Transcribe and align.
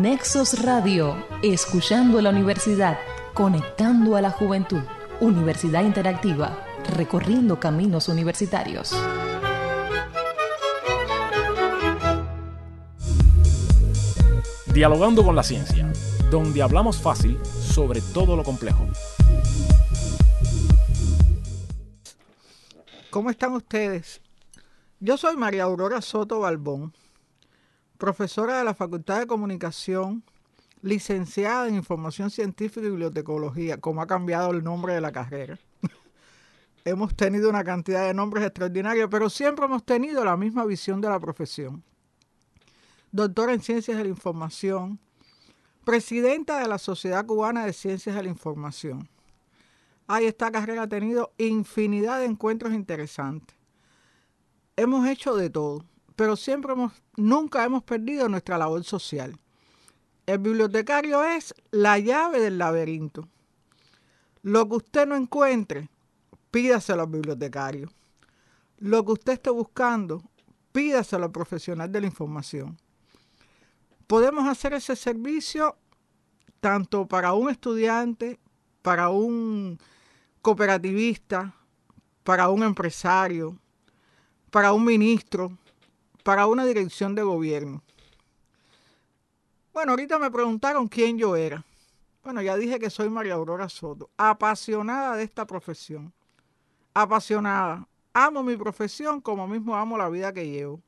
Nexos 0.00 0.62
Radio, 0.62 1.14
escuchando 1.42 2.22
la 2.22 2.30
universidad, 2.30 2.98
conectando 3.34 4.16
a 4.16 4.22
la 4.22 4.30
juventud. 4.30 4.80
Universidad 5.20 5.84
Interactiva, 5.84 6.64
recorriendo 6.96 7.60
caminos 7.60 8.08
universitarios. 8.08 8.96
Dialogando 14.72 15.22
con 15.22 15.36
la 15.36 15.42
ciencia, 15.42 15.92
donde 16.30 16.62
hablamos 16.62 16.96
fácil 16.96 17.38
sobre 17.44 18.00
todo 18.00 18.36
lo 18.36 18.42
complejo. 18.42 18.86
¿Cómo 23.10 23.28
están 23.28 23.52
ustedes? 23.52 24.22
Yo 24.98 25.18
soy 25.18 25.36
María 25.36 25.64
Aurora 25.64 26.00
Soto 26.00 26.40
Balbón, 26.40 26.94
profesora 28.00 28.58
de 28.58 28.64
la 28.64 28.74
Facultad 28.74 29.20
de 29.20 29.26
Comunicación, 29.28 30.24
licenciada 30.82 31.68
en 31.68 31.76
Información 31.76 32.30
Científica 32.30 32.84
y 32.84 32.90
Bibliotecología, 32.90 33.78
como 33.78 34.00
ha 34.00 34.06
cambiado 34.06 34.50
el 34.50 34.64
nombre 34.64 34.94
de 34.94 35.02
la 35.02 35.12
carrera. 35.12 35.58
hemos 36.84 37.14
tenido 37.14 37.50
una 37.50 37.62
cantidad 37.62 38.06
de 38.06 38.14
nombres 38.14 38.44
extraordinarios, 38.44 39.08
pero 39.10 39.28
siempre 39.28 39.66
hemos 39.66 39.84
tenido 39.84 40.24
la 40.24 40.36
misma 40.36 40.64
visión 40.64 41.00
de 41.02 41.10
la 41.10 41.20
profesión. 41.20 41.84
Doctora 43.12 43.52
en 43.52 43.60
Ciencias 43.60 43.98
de 43.98 44.04
la 44.04 44.10
Información, 44.10 44.98
presidenta 45.84 46.58
de 46.58 46.68
la 46.68 46.78
Sociedad 46.78 47.26
Cubana 47.26 47.66
de 47.66 47.74
Ciencias 47.74 48.16
de 48.16 48.22
la 48.22 48.30
Información. 48.30 49.08
Ay, 50.06 50.24
esta 50.24 50.50
carrera 50.50 50.84
ha 50.84 50.88
tenido 50.88 51.32
infinidad 51.36 52.18
de 52.18 52.24
encuentros 52.24 52.72
interesantes. 52.72 53.54
Hemos 54.76 55.06
hecho 55.06 55.36
de 55.36 55.50
todo, 55.50 55.84
pero 56.20 56.36
siempre 56.36 56.74
hemos, 56.74 56.92
nunca 57.16 57.64
hemos 57.64 57.82
perdido 57.82 58.28
nuestra 58.28 58.58
labor 58.58 58.84
social. 58.84 59.38
El 60.26 60.40
bibliotecario 60.40 61.24
es 61.24 61.54
la 61.70 61.98
llave 61.98 62.40
del 62.40 62.58
laberinto. 62.58 63.26
Lo 64.42 64.68
que 64.68 64.76
usted 64.76 65.06
no 65.06 65.16
encuentre, 65.16 65.88
pídaselo 66.50 67.04
al 67.04 67.08
bibliotecario. 67.08 67.90
Lo 68.76 69.02
que 69.02 69.12
usted 69.12 69.32
esté 69.32 69.48
buscando, 69.48 70.22
pídaselo 70.72 71.24
al 71.24 71.32
profesional 71.32 71.90
de 71.90 72.02
la 72.02 72.08
información. 72.08 72.76
Podemos 74.06 74.46
hacer 74.46 74.74
ese 74.74 74.96
servicio 74.96 75.78
tanto 76.60 77.08
para 77.08 77.32
un 77.32 77.48
estudiante, 77.48 78.38
para 78.82 79.08
un 79.08 79.78
cooperativista, 80.42 81.54
para 82.24 82.50
un 82.50 82.62
empresario, 82.62 83.56
para 84.50 84.74
un 84.74 84.84
ministro, 84.84 85.56
para 86.22 86.46
una 86.46 86.64
dirección 86.64 87.14
de 87.14 87.22
gobierno. 87.22 87.82
Bueno, 89.72 89.92
ahorita 89.92 90.18
me 90.18 90.30
preguntaron 90.30 90.88
quién 90.88 91.18
yo 91.18 91.36
era. 91.36 91.64
Bueno, 92.22 92.42
ya 92.42 92.56
dije 92.56 92.78
que 92.78 92.90
soy 92.90 93.08
María 93.08 93.34
Aurora 93.34 93.68
Soto, 93.68 94.10
apasionada 94.16 95.16
de 95.16 95.24
esta 95.24 95.46
profesión. 95.46 96.12
Apasionada. 96.92 97.86
Amo 98.12 98.42
mi 98.42 98.56
profesión 98.56 99.20
como 99.20 99.46
mismo 99.46 99.76
amo 99.76 99.96
la 99.96 100.08
vida 100.08 100.32
que 100.32 100.48
llevo. 100.48 100.82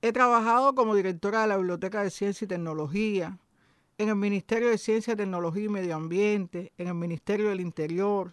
He 0.00 0.12
trabajado 0.12 0.74
como 0.74 0.94
directora 0.94 1.42
de 1.42 1.48
la 1.48 1.56
Biblioteca 1.56 2.02
de 2.02 2.10
Ciencia 2.10 2.44
y 2.44 2.48
Tecnología, 2.48 3.38
en 3.98 4.08
el 4.08 4.16
Ministerio 4.16 4.68
de 4.68 4.78
Ciencia, 4.78 5.16
Tecnología 5.16 5.64
y 5.64 5.68
Medio 5.68 5.96
Ambiente, 5.96 6.72
en 6.78 6.88
el 6.88 6.94
Ministerio 6.94 7.48
del 7.48 7.60
Interior, 7.60 8.32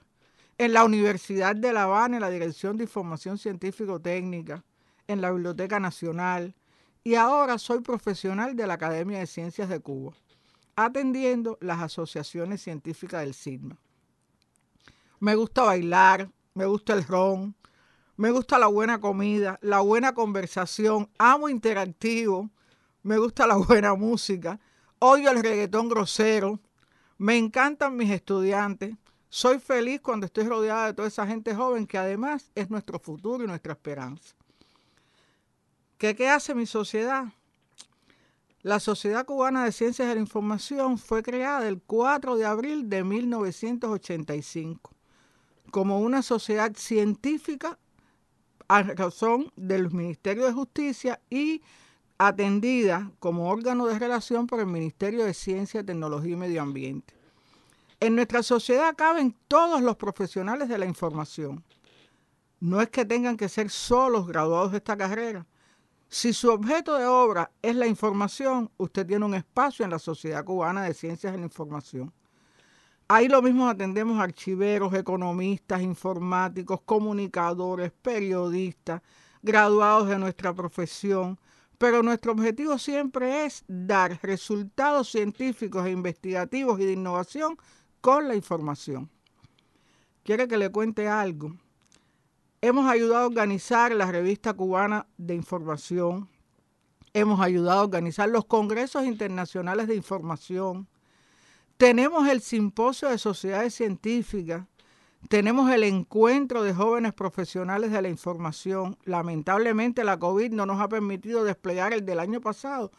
en 0.57 0.73
la 0.73 0.83
Universidad 0.83 1.55
de 1.55 1.73
La 1.73 1.83
Habana, 1.83 2.17
en 2.17 2.21
la 2.21 2.29
Dirección 2.29 2.77
de 2.77 2.83
Información 2.83 3.37
Científico-Técnica, 3.37 4.63
en 5.11 5.21
la 5.21 5.31
Biblioteca 5.31 5.79
Nacional 5.79 6.55
y 7.03 7.15
ahora 7.15 7.57
soy 7.57 7.81
profesional 7.81 8.55
de 8.55 8.67
la 8.67 8.75
Academia 8.75 9.19
de 9.19 9.27
Ciencias 9.27 9.69
de 9.69 9.79
Cuba, 9.79 10.13
atendiendo 10.75 11.57
las 11.61 11.81
asociaciones 11.81 12.61
científicas 12.61 13.21
del 13.21 13.33
SIGMA. 13.33 13.77
Me 15.19 15.35
gusta 15.35 15.63
bailar, 15.63 16.29
me 16.53 16.65
gusta 16.65 16.93
el 16.93 17.05
ron, 17.05 17.55
me 18.17 18.31
gusta 18.31 18.59
la 18.59 18.67
buena 18.67 18.99
comida, 18.99 19.57
la 19.61 19.79
buena 19.79 20.13
conversación, 20.13 21.09
amo 21.17 21.49
interactivo, 21.49 22.49
me 23.03 23.17
gusta 23.17 23.47
la 23.47 23.55
buena 23.55 23.95
música, 23.95 24.59
odio 24.99 25.31
el 25.31 25.41
reggaetón 25.41 25.89
grosero, 25.89 26.59
me 27.17 27.37
encantan 27.37 27.95
mis 27.95 28.11
estudiantes, 28.11 28.95
soy 29.29 29.59
feliz 29.59 30.01
cuando 30.01 30.25
estoy 30.25 30.43
rodeada 30.43 30.87
de 30.87 30.93
toda 30.93 31.07
esa 31.07 31.25
gente 31.25 31.55
joven 31.55 31.87
que 31.87 31.97
además 31.97 32.51
es 32.53 32.69
nuestro 32.69 32.99
futuro 32.99 33.43
y 33.43 33.47
nuestra 33.47 33.73
esperanza. 33.73 34.35
¿Qué, 36.01 36.27
hace 36.27 36.55
mi 36.55 36.65
sociedad? 36.65 37.25
La 38.63 38.79
Sociedad 38.79 39.23
Cubana 39.23 39.63
de 39.63 39.71
Ciencias 39.71 40.07
de 40.07 40.15
la 40.15 40.19
Información 40.19 40.97
fue 40.97 41.21
creada 41.21 41.67
el 41.67 41.79
4 41.79 42.37
de 42.37 42.45
abril 42.45 42.89
de 42.89 43.03
1985 43.03 44.95
como 45.69 45.99
una 45.99 46.23
sociedad 46.23 46.71
científica 46.75 47.77
a 48.67 48.81
razón 48.81 49.51
del 49.55 49.91
Ministerio 49.91 50.47
de 50.47 50.53
Justicia 50.53 51.21
y 51.29 51.61
atendida 52.17 53.11
como 53.19 53.47
órgano 53.47 53.85
de 53.85 53.99
relación 53.99 54.47
por 54.47 54.59
el 54.59 54.65
Ministerio 54.65 55.23
de 55.23 55.35
Ciencia, 55.35 55.85
Tecnología 55.85 56.33
y 56.33 56.35
Medio 56.35 56.63
Ambiente. 56.63 57.13
En 57.99 58.15
nuestra 58.15 58.41
sociedad 58.41 58.95
caben 58.97 59.35
todos 59.47 59.83
los 59.83 59.97
profesionales 59.97 60.67
de 60.67 60.79
la 60.79 60.87
información. 60.87 61.63
No 62.59 62.81
es 62.81 62.89
que 62.89 63.05
tengan 63.05 63.37
que 63.37 63.49
ser 63.49 63.69
solos 63.69 64.25
graduados 64.25 64.71
de 64.71 64.77
esta 64.77 64.97
carrera, 64.97 65.45
si 66.13 66.33
su 66.33 66.51
objeto 66.51 66.97
de 66.97 67.05
obra 67.05 67.51
es 67.61 67.73
la 67.73 67.87
información, 67.87 68.69
usted 68.75 69.07
tiene 69.07 69.23
un 69.23 69.33
espacio 69.33 69.85
en 69.85 69.91
la 69.91 69.97
Sociedad 69.97 70.43
Cubana 70.43 70.83
de 70.83 70.93
Ciencias 70.93 71.31
de 71.31 71.39
la 71.39 71.45
Información. 71.45 72.11
Ahí 73.07 73.29
lo 73.29 73.41
mismo 73.41 73.69
atendemos 73.69 74.19
archiveros, 74.19 74.93
economistas, 74.93 75.81
informáticos, 75.81 76.81
comunicadores, 76.81 77.93
periodistas, 78.01 79.01
graduados 79.41 80.09
de 80.09 80.19
nuestra 80.19 80.53
profesión, 80.53 81.39
pero 81.77 82.03
nuestro 82.03 82.33
objetivo 82.33 82.77
siempre 82.77 83.45
es 83.45 83.63
dar 83.69 84.19
resultados 84.21 85.09
científicos 85.09 85.85
e 85.85 85.91
investigativos 85.91 86.77
y 86.81 86.87
de 86.87 86.91
innovación 86.91 87.57
con 88.01 88.27
la 88.27 88.35
información. 88.35 89.09
¿Quiere 90.23 90.49
que 90.49 90.57
le 90.57 90.69
cuente 90.71 91.07
algo? 91.07 91.55
Hemos 92.63 92.85
ayudado 92.85 93.23
a 93.23 93.25
organizar 93.25 93.91
la 93.91 94.11
revista 94.11 94.53
cubana 94.53 95.07
de 95.17 95.33
información. 95.33 96.29
Hemos 97.11 97.41
ayudado 97.41 97.79
a 97.79 97.83
organizar 97.83 98.29
los 98.29 98.45
congresos 98.45 99.03
internacionales 99.03 99.87
de 99.87 99.95
información. 99.95 100.87
Tenemos 101.77 102.27
el 102.27 102.39
simposio 102.39 103.09
de 103.09 103.17
sociedades 103.17 103.73
científicas. 103.73 104.67
Tenemos 105.27 105.71
el 105.71 105.83
encuentro 105.83 106.61
de 106.61 106.71
jóvenes 106.71 107.13
profesionales 107.13 107.91
de 107.91 107.99
la 108.03 108.09
información. 108.09 108.95
Lamentablemente 109.05 110.03
la 110.03 110.19
COVID 110.19 110.51
no 110.51 110.67
nos 110.67 110.79
ha 110.79 110.87
permitido 110.87 111.43
desplegar 111.43 111.93
el 111.93 112.05
del 112.05 112.19
año 112.19 112.41
pasado, 112.41 112.91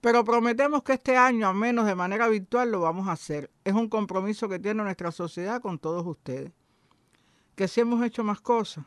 pero 0.00 0.24
prometemos 0.24 0.84
que 0.84 0.92
este 0.92 1.16
año, 1.16 1.48
al 1.48 1.56
menos 1.56 1.86
de 1.86 1.96
manera 1.96 2.28
virtual, 2.28 2.70
lo 2.70 2.82
vamos 2.82 3.08
a 3.08 3.12
hacer. 3.12 3.50
Es 3.64 3.74
un 3.74 3.88
compromiso 3.88 4.48
que 4.48 4.60
tiene 4.60 4.84
nuestra 4.84 5.10
sociedad 5.10 5.60
con 5.60 5.80
todos 5.80 6.06
ustedes. 6.06 6.52
Que 7.56 7.66
si 7.66 7.80
hemos 7.80 8.04
hecho 8.04 8.22
más 8.22 8.40
cosas. 8.40 8.84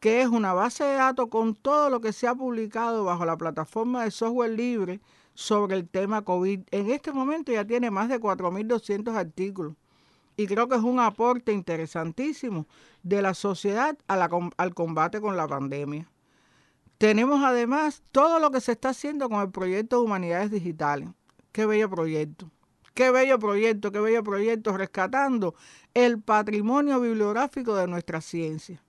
que 0.00 0.20
es 0.20 0.28
una 0.28 0.52
base 0.52 0.84
de 0.84 0.96
datos 0.96 1.28
con 1.30 1.54
todo 1.54 1.88
lo 1.88 2.02
que 2.02 2.12
se 2.12 2.26
ha 2.26 2.34
publicado 2.34 3.04
bajo 3.04 3.24
la 3.24 3.38
plataforma 3.38 4.04
de 4.04 4.10
software 4.10 4.50
libre 4.50 5.00
sobre 5.32 5.76
el 5.76 5.88
tema 5.88 6.26
COVID. 6.26 6.60
En 6.72 6.90
este 6.90 7.10
momento 7.10 7.52
ya 7.52 7.64
tiene 7.64 7.90
más 7.90 8.10
de 8.10 8.20
4.200 8.20 9.16
artículos 9.16 9.76
y 10.40 10.46
creo 10.46 10.68
que 10.68 10.76
es 10.76 10.82
un 10.82 10.98
aporte 11.00 11.52
interesantísimo 11.52 12.66
de 13.02 13.20
la 13.20 13.34
sociedad 13.34 13.98
al 14.06 14.74
combate 14.74 15.20
con 15.20 15.36
la 15.36 15.46
pandemia. 15.46 16.10
Tenemos 16.96 17.44
además 17.44 18.02
todo 18.10 18.38
lo 18.38 18.50
que 18.50 18.62
se 18.62 18.72
está 18.72 18.88
haciendo 18.88 19.28
con 19.28 19.42
el 19.42 19.50
proyecto 19.50 19.96
de 19.96 20.04
Humanidades 20.06 20.50
Digitales. 20.50 21.10
Qué 21.52 21.66
bello 21.66 21.90
proyecto. 21.90 22.50
Qué 22.94 23.10
bello 23.10 23.38
proyecto, 23.38 23.92
qué 23.92 24.00
bello 24.00 24.24
proyecto, 24.24 24.74
rescatando 24.74 25.54
el 25.92 26.22
patrimonio 26.22 27.00
bibliográfico 27.00 27.76
de 27.76 27.86
nuestra 27.86 28.22
ciencia. 28.22 28.82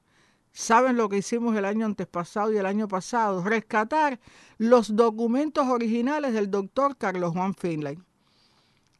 ¿Saben 0.53 0.95
lo 0.95 1.09
que 1.09 1.17
hicimos 1.17 1.57
el 1.57 1.65
año 1.65 1.85
antes 1.85 2.07
pasado 2.07 2.53
y 2.53 2.57
el 2.57 2.65
año 2.65 2.87
pasado? 2.87 3.43
Rescatar 3.43 4.21
los 4.57 4.95
documentos 4.95 5.67
originales 5.67 6.31
del 6.33 6.49
doctor 6.49 6.95
Carlos 6.95 7.33
Juan 7.33 7.53
Finlay. 7.55 7.99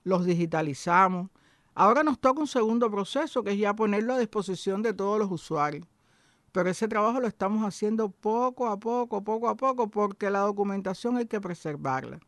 Los 0.04 0.26
digitalizamos, 0.26 1.30
Ahora 1.74 2.04
nos 2.04 2.20
toca 2.20 2.42
un 2.42 2.48
segundo 2.48 2.92
proceso, 2.92 3.44
que 3.44 3.52
es 3.52 3.58
ya 3.58 3.74
ponerlo 3.74 4.14
a 4.14 4.20
disposición 4.20 4.82
de 4.82 4.94
todos 4.94 5.18
los 5.18 5.32
usuarios. 5.32 5.88
Pero 6.52 6.70
ese 6.70 6.88
trabajo 6.88 7.22
lo 7.22 7.28
estamos 7.28 7.66
haciendo 7.66 8.10
poco 8.10 8.68
a 8.68 8.78
poco, 8.78 9.24
poco 9.24 9.48
a 9.48 9.56
poco, 9.56 9.90
porque 9.90 10.30
la 10.30 10.40
documentación 10.40 11.18
hay 11.18 11.26
que 11.26 11.40
preservarla. 11.40 12.20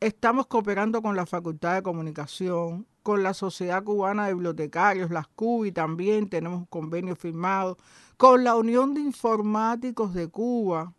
Estamos 0.00 0.46
cooperando 0.46 1.00
con 1.00 1.16
la 1.16 1.26
Facultad 1.26 1.74
de 1.76 1.82
Comunicación, 1.82 2.86
con 3.02 3.22
la 3.22 3.34
Sociedad 3.34 3.84
Cubana 3.84 4.26
de 4.26 4.34
Bibliotecarios, 4.34 5.12
las 5.12 5.28
CUBI 5.28 5.70
también 5.70 6.28
tenemos 6.28 6.58
un 6.58 6.66
convenio 6.66 7.14
firmado, 7.14 7.78
con 8.16 8.42
la 8.42 8.56
Unión 8.56 8.94
de 8.94 9.00
Informáticos 9.00 10.12
de 10.12 10.26
Cuba, 10.26 10.92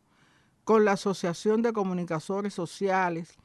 con 0.63 0.85
la 0.85 0.93
Asociación 0.93 1.61
de 1.61 1.73
Comunicadores 1.73 2.53
Sociales. 2.53 3.37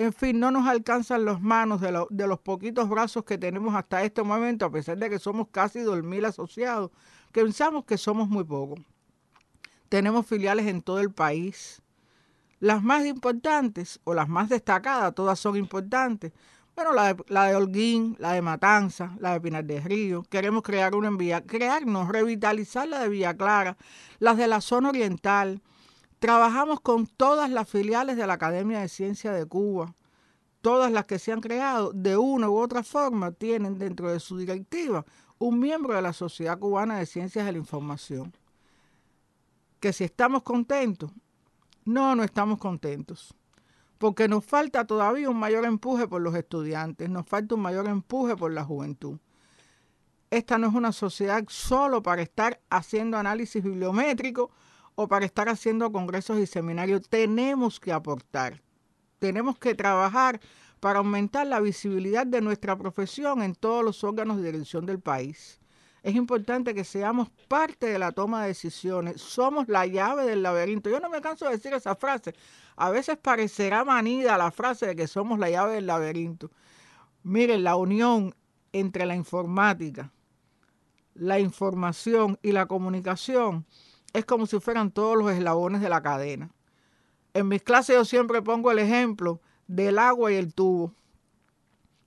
En 0.00 0.14
fin, 0.14 0.40
no 0.40 0.50
nos 0.50 0.66
alcanzan 0.66 1.26
las 1.26 1.42
manos 1.42 1.82
de, 1.82 1.92
los 2.26 2.40
poquitos 2.40 2.88
brazos 2.88 3.22
que 3.22 3.36
tenemos 3.36 3.74
hasta 3.74 4.02
este 4.02 4.22
momento, 4.22 4.64
a 4.64 4.70
pesar 4.70 4.96
de 4.96 5.10
que 5.10 5.18
somos 5.18 5.48
casi 5.52 5.80
2.000 5.80 6.26
asociados, 6.26 6.90
pensamos 7.32 7.84
que 7.84 7.98
somos 7.98 8.26
muy 8.26 8.44
pocos. 8.44 8.80
Tenemos 9.90 10.24
filiales 10.24 10.66
en 10.68 10.80
todo 10.80 11.00
el 11.00 11.12
país. 11.12 11.82
Las 12.60 12.82
más 12.82 13.04
importantes 13.04 14.00
o 14.04 14.14
las 14.14 14.26
más 14.26 14.48
destacadas, 14.48 15.14
todas 15.14 15.38
son 15.38 15.54
importantes. 15.56 16.32
Bueno, 16.74 16.94
la 16.94 17.12
de, 17.12 17.22
la 17.28 17.54
Holguín, 17.58 18.16
la 18.18 18.32
de 18.32 18.40
Matanza, 18.40 19.14
la 19.20 19.34
de 19.34 19.40
Pinar 19.42 19.64
del 19.64 19.84
Río. 19.84 20.22
Queremos 20.30 20.62
crear 20.62 20.94
una 20.94 21.08
en 21.08 21.40
crearnos, 21.42 22.08
revitalizar 22.08 22.88
la 22.88 23.00
de 23.00 23.10
Villa 23.10 23.36
Clara, 23.36 23.76
las 24.18 24.38
de 24.38 24.48
la 24.48 24.62
zona 24.62 24.88
oriental. 24.88 25.60
Trabajamos 26.20 26.80
con 26.80 27.06
todas 27.06 27.50
las 27.50 27.66
filiales 27.66 28.18
de 28.18 28.26
la 28.26 28.34
Academia 28.34 28.80
de 28.80 28.88
Ciencia 28.90 29.32
de 29.32 29.46
Cuba. 29.46 29.94
Todas 30.60 30.92
las 30.92 31.06
que 31.06 31.18
se 31.18 31.32
han 31.32 31.40
creado, 31.40 31.92
de 31.94 32.18
una 32.18 32.50
u 32.50 32.58
otra 32.58 32.82
forma, 32.82 33.32
tienen 33.32 33.78
dentro 33.78 34.12
de 34.12 34.20
su 34.20 34.36
directiva 34.36 35.06
un 35.38 35.58
miembro 35.58 35.94
de 35.94 36.02
la 36.02 36.12
Sociedad 36.12 36.58
Cubana 36.58 36.98
de 36.98 37.06
Ciencias 37.06 37.46
de 37.46 37.52
la 37.52 37.56
Información. 37.58 38.36
Que 39.80 39.94
si 39.94 40.04
estamos 40.04 40.42
contentos, 40.42 41.10
no, 41.86 42.14
no 42.14 42.22
estamos 42.22 42.58
contentos, 42.58 43.34
porque 43.96 44.28
nos 44.28 44.44
falta 44.44 44.86
todavía 44.86 45.30
un 45.30 45.38
mayor 45.38 45.64
empuje 45.64 46.06
por 46.06 46.20
los 46.20 46.34
estudiantes, 46.34 47.08
nos 47.08 47.26
falta 47.26 47.54
un 47.54 47.62
mayor 47.62 47.88
empuje 47.88 48.36
por 48.36 48.52
la 48.52 48.62
juventud. 48.62 49.18
Esta 50.28 50.58
no 50.58 50.68
es 50.68 50.74
una 50.74 50.92
sociedad 50.92 51.42
solo 51.48 52.02
para 52.02 52.20
estar 52.20 52.60
haciendo 52.68 53.16
análisis 53.16 53.64
bibliométrico 53.64 54.50
o 55.02 55.08
para 55.08 55.24
estar 55.24 55.48
haciendo 55.48 55.90
congresos 55.90 56.38
y 56.38 56.46
seminarios. 56.46 57.08
Tenemos 57.08 57.80
que 57.80 57.90
aportar, 57.90 58.60
tenemos 59.18 59.58
que 59.58 59.74
trabajar 59.74 60.40
para 60.78 60.98
aumentar 60.98 61.46
la 61.46 61.58
visibilidad 61.58 62.26
de 62.26 62.42
nuestra 62.42 62.76
profesión 62.76 63.40
en 63.40 63.54
todos 63.54 63.82
los 63.82 64.04
órganos 64.04 64.36
de 64.36 64.52
dirección 64.52 64.84
del 64.84 65.00
país. 65.00 65.58
Es 66.02 66.14
importante 66.14 66.74
que 66.74 66.84
seamos 66.84 67.30
parte 67.48 67.86
de 67.86 67.98
la 67.98 68.12
toma 68.12 68.42
de 68.42 68.48
decisiones. 68.48 69.22
Somos 69.22 69.68
la 69.68 69.86
llave 69.86 70.26
del 70.26 70.42
laberinto. 70.42 70.90
Yo 70.90 71.00
no 71.00 71.08
me 71.08 71.22
canso 71.22 71.46
de 71.46 71.52
decir 71.52 71.72
esa 71.72 71.94
frase. 71.94 72.34
A 72.76 72.90
veces 72.90 73.16
parecerá 73.16 73.84
manida 73.84 74.36
la 74.36 74.50
frase 74.50 74.86
de 74.86 74.96
que 74.96 75.06
somos 75.06 75.38
la 75.38 75.48
llave 75.48 75.76
del 75.76 75.86
laberinto. 75.86 76.50
Miren, 77.22 77.64
la 77.64 77.76
unión 77.76 78.34
entre 78.72 79.06
la 79.06 79.14
informática, 79.14 80.12
la 81.14 81.38
información 81.38 82.38
y 82.42 82.52
la 82.52 82.66
comunicación 82.66 83.66
es 84.12 84.24
como 84.24 84.46
si 84.46 84.60
fueran 84.60 84.90
todos 84.90 85.16
los 85.16 85.30
eslabones 85.30 85.80
de 85.80 85.88
la 85.88 86.02
cadena. 86.02 86.50
En 87.34 87.48
mis 87.48 87.62
clases 87.62 87.96
yo 87.96 88.04
siempre 88.04 88.42
pongo 88.42 88.70
el 88.70 88.78
ejemplo 88.78 89.40
del 89.66 89.98
agua 89.98 90.32
y 90.32 90.36
el 90.36 90.52
tubo. 90.52 90.92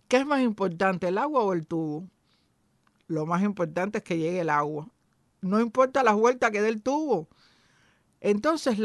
¿Qué 0.08 0.18
es 0.18 0.26
más 0.26 0.42
importante, 0.42 1.08
el 1.08 1.18
agua 1.18 1.42
o 1.44 1.54
el 1.54 1.66
tubo? 1.66 2.08
Lo 3.08 3.26
más 3.26 3.42
importante 3.42 4.00
es 4.00 4.04
que 4.04 4.18
llegue 4.18 4.42
el 4.42 4.50
agua. 4.50 4.88
No 5.42 5.60
importa 5.60 6.04
la 6.04 6.14
vuelta 6.14 6.52
que 6.52 6.62
dé 6.62 6.70
el 6.70 6.82
tubo. 6.82 7.28
Entonces, 8.22 8.78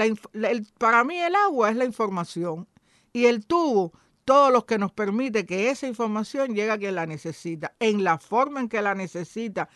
para 0.78 1.04
mí 1.04 1.16
el 1.16 1.34
agua 1.34 1.70
es 1.70 1.76
la 1.76 1.84
información 1.84 2.66
y 3.12 3.26
el 3.26 3.46
tubo, 3.46 3.92
todo 4.24 4.50
lo 4.50 4.66
que 4.66 4.78
nos 4.78 4.92
permite 4.92 5.46
que 5.46 5.70
esa 5.70 5.86
información 5.86 6.54
llegue 6.54 6.70
a 6.70 6.78
quien 6.78 6.96
la 6.96 7.06
necesita, 7.06 7.74
en 7.78 8.04
la 8.04 8.18
forma 8.18 8.60
en 8.60 8.68
que 8.68 8.82
la 8.82 8.94
necesita, 8.94 9.68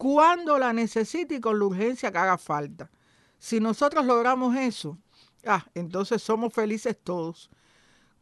cuando 0.00 0.58
la 0.58 0.72
necesita 0.72 1.34
y 1.34 1.40
con 1.40 1.58
la 1.58 1.66
urgencia 1.66 2.10
que 2.10 2.16
haga 2.16 2.38
falta. 2.38 2.90
Si 3.36 3.60
nosotros 3.60 4.06
logramos 4.06 4.56
eso, 4.56 4.96
ah, 5.44 5.66
entonces 5.74 6.22
somos 6.22 6.54
felices 6.54 6.96
todos. 7.04 7.50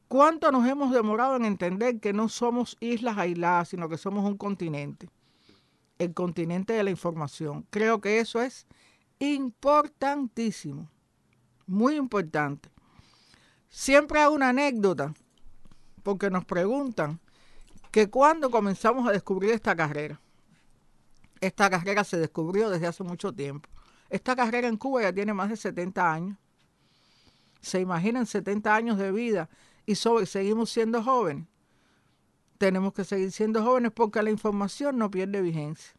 ¿Cuánto 0.08 0.50
nos 0.50 0.66
hemos 0.66 0.90
demorado 0.90 1.36
en 1.36 1.44
entender 1.44 2.00
que 2.00 2.12
no 2.12 2.28
somos 2.28 2.76
islas 2.80 3.16
aisladas, 3.16 3.68
sino 3.68 3.88
que 3.88 3.96
somos 3.96 4.24
un 4.28 4.36
continente? 4.36 5.08
el 5.98 6.14
continente 6.14 6.72
de 6.72 6.82
la 6.82 6.90
información. 6.90 7.64
Creo 7.70 8.00
que 8.00 8.18
eso 8.18 8.40
es 8.42 8.66
importantísimo, 9.20 10.88
muy 11.66 11.94
importante. 11.94 12.70
Siempre 13.68 14.20
hay 14.20 14.28
una 14.28 14.48
anécdota, 14.48 15.14
porque 16.02 16.30
nos 16.30 16.44
preguntan 16.44 17.20
que 17.90 18.08
cuando 18.08 18.50
comenzamos 18.50 19.08
a 19.08 19.12
descubrir 19.12 19.50
esta 19.50 19.76
carrera, 19.76 20.20
esta 21.40 21.70
carrera 21.70 22.04
se 22.04 22.18
descubrió 22.18 22.70
desde 22.70 22.86
hace 22.86 23.02
mucho 23.04 23.32
tiempo. 23.32 23.68
Esta 24.10 24.34
carrera 24.34 24.68
en 24.68 24.76
Cuba 24.76 25.02
ya 25.02 25.12
tiene 25.12 25.34
más 25.34 25.50
de 25.50 25.56
70 25.56 26.12
años. 26.12 26.38
Se 27.60 27.80
imaginan 27.80 28.26
70 28.26 28.74
años 28.74 28.98
de 28.98 29.12
vida 29.12 29.48
y 29.86 29.94
seguimos 29.94 30.70
siendo 30.70 31.02
jóvenes 31.02 31.46
tenemos 32.58 32.92
que 32.92 33.04
seguir 33.04 33.32
siendo 33.32 33.62
jóvenes 33.62 33.92
porque 33.92 34.22
la 34.22 34.30
información 34.30 34.98
no 34.98 35.10
pierde 35.10 35.40
vigencia. 35.40 35.94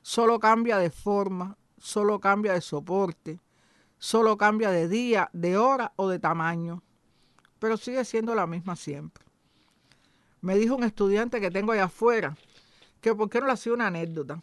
Solo 0.00 0.40
cambia 0.40 0.78
de 0.78 0.90
forma, 0.90 1.56
solo 1.78 2.18
cambia 2.18 2.54
de 2.54 2.60
soporte, 2.60 3.40
solo 3.98 4.36
cambia 4.36 4.70
de 4.70 4.88
día, 4.88 5.30
de 5.32 5.56
hora 5.56 5.92
o 5.96 6.08
de 6.08 6.18
tamaño, 6.18 6.82
pero 7.58 7.76
sigue 7.76 8.04
siendo 8.04 8.34
la 8.34 8.46
misma 8.46 8.74
siempre. 8.74 9.24
Me 10.40 10.56
dijo 10.56 10.74
un 10.74 10.82
estudiante 10.82 11.40
que 11.40 11.52
tengo 11.52 11.72
allá 11.72 11.84
afuera 11.84 12.36
que 13.00 13.14
por 13.14 13.30
qué 13.30 13.40
no 13.40 13.46
le 13.46 13.52
hacía 13.52 13.74
una 13.74 13.88
anécdota. 13.88 14.42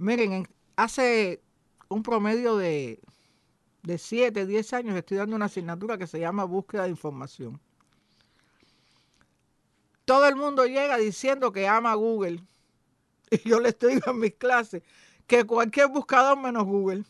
Miren, 0.00 0.48
hace 0.76 1.42
un 1.88 2.02
promedio 2.02 2.56
de, 2.56 3.00
de 3.82 3.98
7, 3.98 4.46
10 4.46 4.72
años 4.72 4.96
estoy 4.96 5.18
dando 5.18 5.36
una 5.36 5.46
asignatura 5.46 5.98
que 5.98 6.06
se 6.06 6.20
llama 6.20 6.44
búsqueda 6.44 6.84
de 6.84 6.90
información 6.90 7.60
todo 10.10 10.26
el 10.26 10.34
mundo 10.34 10.66
llega 10.66 10.96
diciendo 10.96 11.52
que 11.52 11.68
ama 11.68 11.94
Google. 11.94 12.42
Y 13.30 13.48
yo 13.48 13.60
les 13.60 13.78
digo 13.78 14.10
en 14.10 14.18
mis 14.18 14.34
clases 14.34 14.82
que 15.28 15.44
cualquier 15.44 15.86
buscador 15.86 16.36
menos 16.36 16.64
Google. 16.64 17.04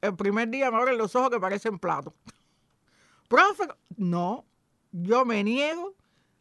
El 0.00 0.16
primer 0.16 0.48
día 0.48 0.70
me 0.70 0.78
abren 0.78 0.96
los 0.96 1.14
ojos 1.14 1.28
que 1.28 1.38
parecen 1.38 1.78
platos. 1.78 2.14
Profe, 3.28 3.68
no, 3.98 4.46
yo 4.92 5.26
me 5.26 5.44
niego 5.44 5.94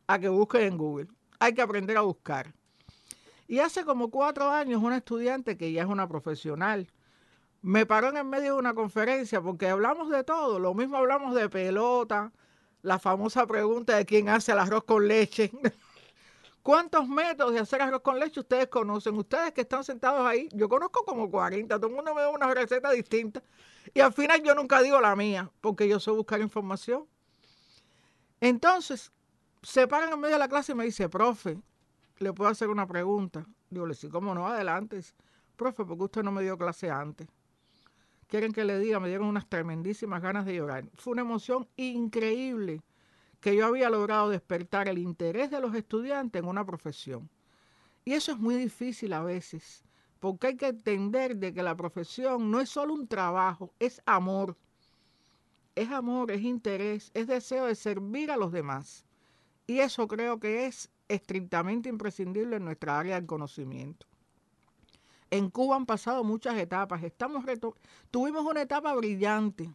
a 0.07 0.17
que 0.17 0.29
busquen 0.29 0.61
en 0.61 0.77
Google. 0.77 1.07
Hay 1.39 1.53
que 1.53 1.61
aprender 1.61 1.97
a 1.97 2.03
buscar. 2.03 2.53
Y 3.51 3.59
hace 3.59 3.83
como 3.83 4.09
cuatro 4.09 4.49
años 4.49 4.81
una 4.81 4.95
estudiante 4.95 5.57
que 5.57 5.73
ya 5.73 5.81
es 5.81 5.87
una 5.89 6.07
profesional 6.07 6.87
me 7.61 7.85
paró 7.85 8.07
en 8.07 8.15
el 8.15 8.23
medio 8.23 8.53
de 8.53 8.59
una 8.59 8.73
conferencia 8.73 9.41
porque 9.41 9.67
hablamos 9.67 10.09
de 10.09 10.23
todo. 10.23 10.57
Lo 10.57 10.73
mismo 10.73 10.95
hablamos 10.95 11.35
de 11.35 11.49
pelota, 11.49 12.31
la 12.81 12.97
famosa 12.97 13.45
pregunta 13.45 13.97
de 13.97 14.05
quién 14.05 14.29
hace 14.29 14.53
el 14.53 14.59
arroz 14.59 14.85
con 14.85 15.05
leche. 15.05 15.51
¿Cuántos 16.63 17.09
métodos 17.09 17.53
de 17.53 17.59
hacer 17.59 17.81
arroz 17.81 18.01
con 18.01 18.19
leche 18.19 18.39
ustedes 18.39 18.67
conocen? 18.67 19.15
Ustedes 19.15 19.51
que 19.51 19.61
están 19.61 19.83
sentados 19.83 20.25
ahí, 20.25 20.47
yo 20.53 20.69
conozco 20.69 21.03
como 21.03 21.29
40, 21.29 21.75
todo 21.75 21.87
el 21.87 21.93
mundo 21.93 22.15
me 22.15 22.21
da 22.21 22.29
una 22.29 22.53
receta 22.53 22.89
distinta. 22.91 23.43
Y 23.93 23.99
al 23.99 24.13
final 24.13 24.41
yo 24.43 24.55
nunca 24.55 24.81
digo 24.81 25.01
la 25.01 25.13
mía, 25.15 25.51
porque 25.59 25.89
yo 25.89 25.99
sé 25.99 26.09
buscar 26.11 26.39
información. 26.39 27.05
Entonces, 28.39 29.11
se 29.61 29.87
paran 29.87 30.13
en 30.13 30.19
medio 30.21 30.35
de 30.35 30.39
la 30.39 30.47
clase 30.47 30.71
y 30.71 30.75
me 30.75 30.85
dice, 30.85 31.09
profe, 31.09 31.59
¿le 32.21 32.33
puedo 32.33 32.49
hacer 32.49 32.69
una 32.69 32.87
pregunta? 32.87 33.45
Digo, 33.69 33.85
le 33.85 33.93
sí, 33.93 34.09
¿cómo 34.09 34.33
no? 34.33 34.47
Adelante. 34.47 35.01
Profe, 35.55 35.85
¿por 35.85 35.97
qué 35.97 36.03
usted 36.03 36.23
no 36.23 36.31
me 36.31 36.43
dio 36.43 36.57
clase 36.57 36.89
antes? 36.89 37.27
quieren 38.31 38.53
que 38.53 38.63
le 38.63 38.79
diga, 38.79 39.01
me 39.01 39.09
dieron 39.09 39.27
unas 39.27 39.47
tremendísimas 39.49 40.21
ganas 40.21 40.45
de 40.45 40.55
llorar. 40.55 40.85
Fue 40.95 41.11
una 41.11 41.21
emoción 41.21 41.67
increíble 41.75 42.81
que 43.41 43.57
yo 43.57 43.65
había 43.65 43.89
logrado 43.89 44.29
despertar 44.29 44.87
el 44.87 44.97
interés 44.97 45.51
de 45.51 45.59
los 45.59 45.75
estudiantes 45.75 46.41
en 46.41 46.47
una 46.47 46.65
profesión. 46.65 47.29
Y 48.05 48.13
eso 48.13 48.31
es 48.31 48.39
muy 48.39 48.55
difícil 48.55 49.11
a 49.11 49.21
veces, 49.21 49.83
porque 50.21 50.47
hay 50.47 50.55
que 50.55 50.67
entender 50.67 51.35
de 51.35 51.53
que 51.53 51.61
la 51.61 51.75
profesión 51.75 52.49
no 52.49 52.61
es 52.61 52.69
solo 52.69 52.93
un 52.93 53.05
trabajo, 53.05 53.73
es 53.79 54.01
amor. 54.05 54.55
Es 55.75 55.89
amor, 55.89 56.31
es 56.31 56.41
interés, 56.41 57.11
es 57.13 57.27
deseo 57.27 57.65
de 57.65 57.75
servir 57.75 58.31
a 58.31 58.37
los 58.37 58.53
demás. 58.53 59.05
Y 59.67 59.79
eso 59.79 60.07
creo 60.07 60.39
que 60.39 60.67
es 60.67 60.89
estrictamente 61.13 61.89
imprescindible 61.89 62.55
en 62.55 62.65
nuestra 62.65 62.99
área 62.99 63.15
del 63.15 63.25
conocimiento. 63.25 64.07
En 65.29 65.49
Cuba 65.49 65.77
han 65.77 65.85
pasado 65.85 66.23
muchas 66.23 66.57
etapas. 66.57 67.03
Estamos 67.03 67.45
tuvimos 68.11 68.45
una 68.45 68.61
etapa 68.61 68.93
brillante, 68.93 69.73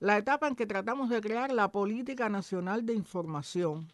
la 0.00 0.16
etapa 0.16 0.48
en 0.48 0.54
que 0.54 0.66
tratamos 0.66 1.10
de 1.10 1.20
crear 1.20 1.52
la 1.52 1.70
Política 1.70 2.28
Nacional 2.28 2.86
de 2.86 2.94
Información, 2.94 3.92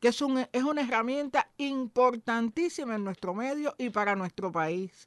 que 0.00 0.08
es, 0.08 0.22
es 0.52 0.64
una 0.64 0.82
herramienta 0.82 1.48
importantísima 1.56 2.96
en 2.96 3.04
nuestro 3.04 3.32
medio 3.32 3.74
y 3.78 3.88
para 3.90 4.16
nuestro 4.16 4.52
país, 4.52 5.06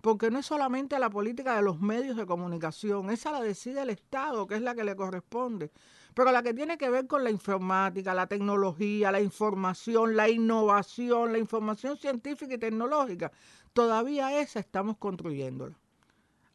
porque 0.00 0.30
no 0.30 0.38
es 0.38 0.46
solamente 0.46 0.98
la 0.98 1.10
política 1.10 1.54
de 1.54 1.62
los 1.62 1.80
medios 1.80 2.16
de 2.16 2.26
comunicación, 2.26 3.10
esa 3.10 3.32
la 3.32 3.42
decide 3.42 3.82
el 3.82 3.90
Estado, 3.90 4.46
que 4.46 4.54
es 4.54 4.62
la 4.62 4.74
que 4.74 4.82
le 4.82 4.96
corresponde, 4.96 5.70
pero 6.14 6.32
la 6.32 6.42
que 6.42 6.54
tiene 6.54 6.78
que 6.78 6.90
ver 6.90 7.06
con 7.06 7.24
la 7.24 7.30
informática, 7.30 8.14
la 8.14 8.26
tecnología, 8.26 9.12
la 9.12 9.20
información, 9.20 10.16
la 10.16 10.28
innovación, 10.28 11.32
la 11.32 11.38
información 11.38 11.96
científica 11.96 12.54
y 12.54 12.58
tecnológica, 12.58 13.32
todavía 13.72 14.40
esa 14.40 14.60
estamos 14.60 14.96
construyéndola. 14.98 15.76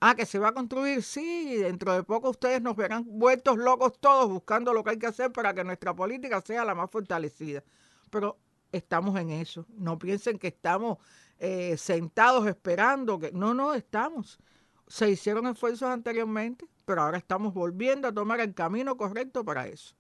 Ah, 0.02 0.14
que 0.14 0.26
se 0.26 0.38
va 0.38 0.50
a 0.50 0.54
construir, 0.54 1.02
sí, 1.02 1.56
dentro 1.56 1.94
de 1.94 2.04
poco 2.04 2.30
ustedes 2.30 2.62
nos 2.62 2.76
verán 2.76 3.06
vueltos 3.08 3.58
locos 3.58 3.94
todos 4.00 4.30
buscando 4.30 4.74
lo 4.74 4.84
que 4.84 4.92
hay 4.92 5.00
que 5.00 5.08
hacer 5.08 5.32
para 5.32 5.54
que 5.54 5.64
nuestra 5.64 5.96
política 5.96 6.42
sea 6.42 6.66
la 6.66 6.76
más 6.76 6.92
fortalecida. 6.92 7.64
Pero 8.12 8.38
estamos 8.72 9.20
en 9.20 9.32
eso. 9.32 9.66
No 9.70 9.98
piensen 9.98 10.38
que 10.38 10.48
estamos 10.48 10.98
eh, 11.40 11.78
sentados 11.78 12.46
esperando 12.48 13.18
que... 13.18 13.32
No, 13.32 13.54
no, 13.54 13.74
estamos. 13.74 14.40
Se 14.88 15.10
hicieron 15.10 15.48
esfuerzos 15.48 15.90
anteriormente, 15.90 16.68
pero 16.86 17.02
ahora 17.02 17.18
estamos 17.18 17.54
volviendo 17.54 18.08
a 18.08 18.14
tomar 18.14 18.40
el 18.40 18.54
camino 18.54 18.96
correcto 18.98 19.44
para 19.44 19.68
eso. 19.68 19.96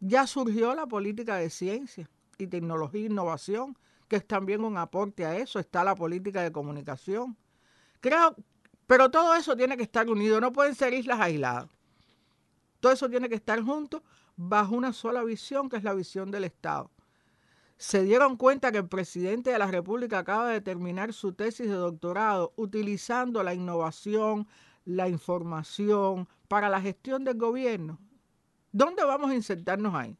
Ya 0.00 0.26
surgió 0.26 0.74
la 0.74 0.86
política 0.86 1.36
de 1.36 1.50
ciencia 1.50 2.08
y 2.38 2.46
tecnología 2.46 3.02
e 3.02 3.06
innovación, 3.06 3.76
que 4.08 4.16
es 4.16 4.26
también 4.26 4.64
un 4.64 4.76
aporte 4.76 5.24
a 5.24 5.36
eso. 5.36 5.58
Está 5.58 5.84
la 5.84 5.94
política 5.94 6.42
de 6.42 6.52
comunicación. 6.52 7.36
Creo, 8.00 8.34
pero 8.86 9.10
todo 9.10 9.34
eso 9.34 9.56
tiene 9.56 9.76
que 9.76 9.82
estar 9.82 10.08
unido, 10.08 10.40
no 10.40 10.52
pueden 10.52 10.74
ser 10.74 10.94
islas 10.94 11.20
aisladas. 11.20 11.68
Todo 12.80 12.92
eso 12.92 13.08
tiene 13.08 13.28
que 13.28 13.34
estar 13.34 13.60
junto 13.62 14.02
bajo 14.36 14.74
una 14.74 14.92
sola 14.92 15.22
visión, 15.22 15.68
que 15.68 15.76
es 15.76 15.84
la 15.84 15.92
visión 15.92 16.30
del 16.30 16.44
Estado 16.44 16.90
se 17.80 18.02
dieron 18.02 18.36
cuenta 18.36 18.70
que 18.70 18.76
el 18.76 18.88
presidente 18.88 19.48
de 19.48 19.58
la 19.58 19.66
República 19.66 20.18
acaba 20.18 20.50
de 20.50 20.60
terminar 20.60 21.14
su 21.14 21.32
tesis 21.32 21.66
de 21.66 21.72
doctorado 21.72 22.52
utilizando 22.56 23.42
la 23.42 23.54
innovación, 23.54 24.46
la 24.84 25.08
información 25.08 26.28
para 26.46 26.68
la 26.68 26.82
gestión 26.82 27.24
del 27.24 27.38
gobierno. 27.38 27.98
¿Dónde 28.70 29.02
vamos 29.02 29.30
a 29.30 29.34
insertarnos 29.34 29.94
ahí? 29.94 30.14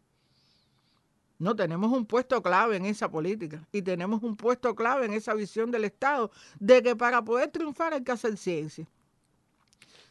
No, 1.39 1.55
tenemos 1.55 1.93
un 1.93 2.07
puesto 2.07 2.43
clave 2.43 2.77
en 2.77 2.87
esa 2.87 3.11
política 3.11 3.69
y 3.73 3.83
tenemos 3.83 4.23
un 4.23 4.39
puesto 4.39 4.75
clave 4.75 5.05
en 5.05 5.13
esa 5.13 5.35
visión 5.35 5.71
del 5.71 5.85
Estado 5.85 6.31
de 6.59 6.83
que 6.83 6.97
para 6.97 7.23
poder 7.23 7.51
triunfar 7.51 7.93
hay 7.93 8.03
que 8.03 8.13
hacer 8.13 8.39
ciencia. 8.39 8.89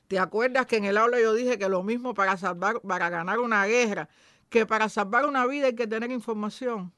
¿Te 0.07 0.19
acuerdas 0.19 0.67
que 0.67 0.77
en 0.77 0.85
el 0.85 0.99
aula 0.99 1.19
yo 1.19 1.33
dije 1.33 1.57
que 1.57 1.67
lo 1.67 1.81
mismo 1.81 2.13
para 2.13 2.37
salvar, 2.37 2.79
para 2.81 3.09
ganar 3.09 3.39
una 3.39 3.65
guerra, 3.65 4.07
que 4.49 4.67
para 4.67 4.87
salvar 4.87 5.25
una 5.25 5.47
vida 5.47 5.65
hay 5.65 5.75
que 5.75 5.87
tener 5.87 6.11
información? 6.11 6.93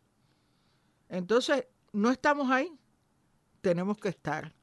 Entonces, 1.12 1.68
no 1.92 2.10
estamos 2.10 2.50
ahí, 2.50 2.72
tenemos 3.60 3.98
que 3.98 4.08
estar. 4.08 4.54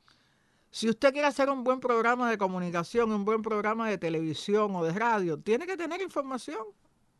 Si 0.70 0.88
usted 0.88 1.12
quiere 1.12 1.28
hacer 1.28 1.50
un 1.50 1.62
buen 1.62 1.78
programa 1.78 2.30
de 2.30 2.38
comunicación, 2.38 3.12
un 3.12 3.26
buen 3.26 3.42
programa 3.42 3.88
de 3.88 3.98
televisión 3.98 4.74
o 4.74 4.82
de 4.82 4.92
radio, 4.92 5.38
tiene 5.38 5.66
que 5.66 5.76
tener 5.76 6.00
información. 6.00 6.66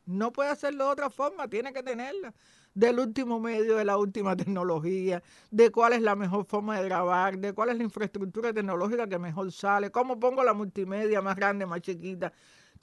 No 0.07 0.33
puede 0.33 0.49
hacerlo 0.49 0.87
de 0.87 0.91
otra 0.93 1.11
forma, 1.11 1.47
tiene 1.47 1.75
que 1.75 1.83
tenerla. 1.83 2.35
Del 2.73 2.99
último 2.99 3.39
medio, 3.39 3.77
de 3.77 3.85
la 3.85 3.99
última 3.99 4.35
tecnología, 4.37 5.23
de 5.51 5.71
cuál 5.71 5.93
es 5.93 6.01
la 6.01 6.17
mejor 6.17 6.47
forma 6.47 6.81
de 6.81 6.85
grabar, 6.85 7.37
de 7.39 7.53
cuál 7.53 7.69
es 7.69 7.77
la 7.77 7.85
infraestructura 7.85 8.55
tecnológica 8.55 9.07
que 9.07 9.19
mejor 9.19 9.53
sale, 9.53 9.91
cómo 9.91 10.19
pongo 10.19 10.43
la 10.43 10.55
multimedia 10.55 11.21
más 11.21 11.37
grande, 11.37 11.67
más 11.67 11.83
chiquita. 11.83 12.33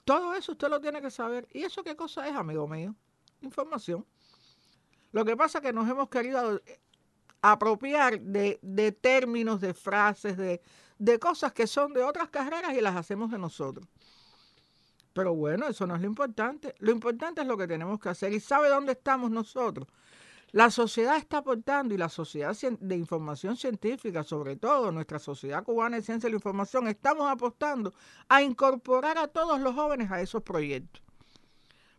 Todo 0.04 0.32
eso 0.34 0.52
usted 0.52 0.68
lo 0.68 0.80
tiene 0.80 1.02
que 1.02 1.10
saber. 1.10 1.48
¿Y 1.52 1.64
eso 1.64 1.82
qué 1.82 1.96
cosa 1.96 2.28
es, 2.28 2.36
amigo 2.36 2.68
mío? 2.68 2.94
Información. 3.40 4.06
Lo 5.16 5.24
que 5.24 5.34
pasa 5.34 5.60
es 5.60 5.62
que 5.64 5.72
nos 5.72 5.88
hemos 5.88 6.10
querido 6.10 6.56
eh, 6.66 6.78
apropiar 7.40 8.20
de, 8.20 8.98
términos, 9.00 9.62
de 9.62 9.72
frases, 9.72 10.36
de, 10.36 10.60
de 10.98 11.18
cosas 11.18 11.54
que 11.54 11.66
son 11.66 11.94
de 11.94 12.02
otras 12.02 12.28
carreras 12.28 12.74
y 12.74 12.82
las 12.82 12.96
hacemos 12.96 13.30
de 13.30 13.38
nosotros. 13.38 13.88
Pero 15.14 15.34
bueno, 15.34 15.68
eso 15.68 15.86
no 15.86 15.94
es 15.94 16.02
lo 16.02 16.06
importante. 16.06 16.74
Lo 16.80 16.92
importante 16.92 17.40
es 17.40 17.46
lo 17.46 17.56
que 17.56 17.66
tenemos 17.66 17.98
que 17.98 18.10
hacer. 18.10 18.30
¿Y 18.34 18.40
sabe 18.40 18.68
dónde 18.68 18.92
estamos 18.92 19.30
nosotros? 19.30 19.88
La 20.52 20.70
sociedad 20.70 21.16
está 21.16 21.38
aportando 21.38 21.94
y 21.94 21.96
la 21.96 22.10
sociedad 22.10 22.54
de 22.78 22.96
información 22.96 23.56
científica, 23.56 24.22
sobre 24.22 24.56
todo 24.56 24.92
nuestra 24.92 25.18
sociedad 25.18 25.64
cubana 25.64 25.96
de 25.96 26.02
ciencia 26.02 26.26
de 26.26 26.32
la 26.32 26.36
información, 26.36 26.88
estamos 26.88 27.26
apostando 27.26 27.94
a 28.28 28.42
incorporar 28.42 29.16
a 29.16 29.28
todos 29.28 29.62
los 29.62 29.74
jóvenes 29.74 30.10
a 30.10 30.20
esos 30.20 30.42
proyectos. 30.42 31.02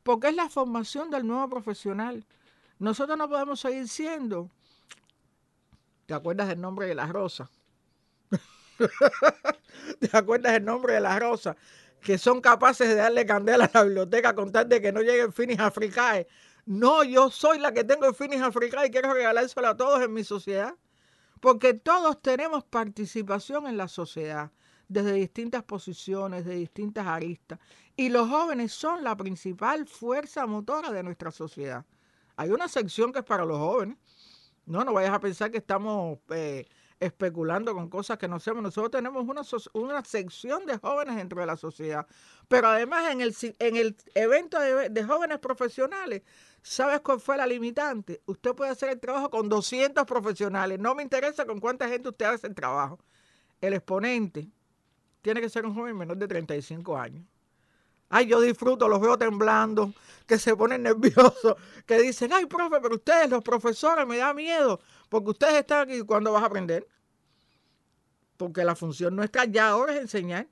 Porque 0.03 0.27
es 0.27 0.36
la 0.36 0.50
formación 0.50 1.09
del 1.09 1.25
nuevo 1.25 1.50
profesional. 1.50 2.24
Nosotros 2.79 3.17
no 3.17 3.27
podemos 3.27 3.60
seguir 3.60 3.88
siendo. 3.88 4.51
¿Te 6.05 6.13
acuerdas 6.13 6.48
del 6.48 6.62
nombre 6.62 6.88
de 6.88 6.96
la 6.96 7.07
rosa? 7.07 7.50
¿Te 10.00 10.10
acuerdas 10.13 10.53
del 10.53 10.65
nombre 10.65 10.93
de 10.93 11.01
la 11.01 11.19
rosa? 11.19 11.57
Que 12.01 12.17
son 12.17 12.39
capaces 12.39 12.88
de 12.88 12.96
darle 12.96 13.25
candela 13.25 13.65
a 13.65 13.72
la 13.74 13.84
biblioteca 13.84 14.36
con 14.36 14.51
tal 14.51 14.69
de 14.69 14.81
que 14.81 14.91
no 14.91 15.01
lleguen 15.01 15.34
finis 15.34 15.60
africae. 15.60 16.27
No, 16.65 17.03
yo 17.03 17.29
soy 17.29 17.60
la 17.60 17.74
que 17.74 17.84
tengo 17.84 18.05
el 18.05 18.13
finis 18.13 18.41
africae 18.41 18.88
y 18.88 18.91
quiero 18.91 19.13
regalárselo 19.13 19.67
a 19.67 19.77
todos 19.77 20.01
en 20.03 20.13
mi 20.13 20.24
sociedad. 20.24 20.75
Porque 21.39 21.74
todos 21.74 22.22
tenemos 22.22 22.63
participación 22.63 23.67
en 23.67 23.77
la 23.77 23.88
sociedad, 23.88 24.51
desde 24.88 25.13
distintas 25.13 25.63
posiciones, 25.63 26.46
de 26.46 26.55
distintas 26.55 27.05
aristas. 27.07 27.60
Y 27.96 28.10
los 28.10 28.29
jóvenes 28.29 28.72
son 28.72 29.03
la 29.03 29.15
principal 29.15 29.88
fuerza 29.88 30.46
motora 30.46 30.91
de 30.91 31.03
nuestra 31.03 31.31
sociedad. 31.31 31.86
Hay 32.38 32.51
una 32.51 32.67
sección 32.67 33.12
que 33.12 33.20
es 33.20 33.25
para 33.25 33.46
los 33.46 33.58
jóvenes. 33.58 33.98
No, 34.65 34.84
no 34.86 34.94
vayas 34.94 35.13
a 35.13 35.20
pensar 35.20 35.50
que 35.50 35.58
estamos 35.58 36.20
eh, 36.29 36.67
especulando 37.00 37.74
con 37.74 37.89
cosas 37.89 38.17
que 38.20 38.27
no 38.27 38.39
sabemos. 38.39 38.63
Nosotros 38.63 38.91
tenemos 38.91 39.27
una, 39.27 39.41
una 39.74 40.03
sección 40.03 40.65
de 40.65 40.77
jóvenes 40.77 41.15
dentro 41.15 41.41
de 41.41 41.48
la 41.48 41.58
sociedad. 41.58 42.06
Pero 42.48 42.67
además 42.67 43.12
en 43.12 43.22
el, 43.22 43.36
en 43.60 43.75
el 43.75 43.96
evento 44.13 44.60
de, 44.60 45.03
jóvenes 45.03 45.39
profesionales, 45.39 46.22
¿sabes 46.62 47.01
cuál 47.01 47.20
fue 47.20 47.38
la 47.38 47.48
limitante? 47.48 48.22
Usted 48.27 48.51
puede 48.53 48.72
hacer 48.72 48.89
el 48.89 49.00
trabajo 49.00 49.32
con 49.32 49.50
200 49.50 50.06
profesionales. 50.06 50.79
No 50.79 50.94
me 50.94 51.01
interesa 51.01 51.46
con 51.46 51.60
cuánta 51.60 51.89
gente 51.89 52.10
usted 52.10 52.25
hace 52.25 52.46
el 52.46 52.53
trabajo. 52.53 53.00
El 53.62 53.74
exponente 53.74 54.48
tiene 55.24 55.41
que 55.41 55.50
ser 55.50 55.65
un 55.65 55.74
joven 55.74 55.98
menor 55.98 56.17
de 56.17 56.27
35 56.27 56.98
años. 56.98 57.25
Ay, 58.10 58.28
yo 58.28 58.40
disfruto, 58.40 58.88
los 58.88 59.02
veo 59.02 59.18
temblando, 59.18 59.94
que 60.26 60.40
se 60.40 60.56
ponen 60.56 60.84
nerviosos, 60.84 61.56
que 61.86 62.00
dicen, 62.00 62.32
ay, 62.34 62.46
profe, 62.46 62.80
pero 62.82 62.96
ustedes, 62.96 63.30
los 63.30 63.44
profesores, 63.44 64.08
me 64.08 64.18
da 64.18 64.34
miedo, 64.34 64.80
porque 65.10 65.32
ustedes 65.32 65.56
están 65.56 65.90
aquí, 65.90 66.02
¿cuándo 66.02 66.32
vas 66.32 66.44
a 66.44 66.48
aprender? 66.48 66.88
Porque 68.38 68.64
la 68.64 68.76
función 68.76 69.16
nuestra 69.16 69.46
ya 69.46 69.70
ahora 69.70 69.96
es 69.96 70.02
enseñar. 70.02 70.48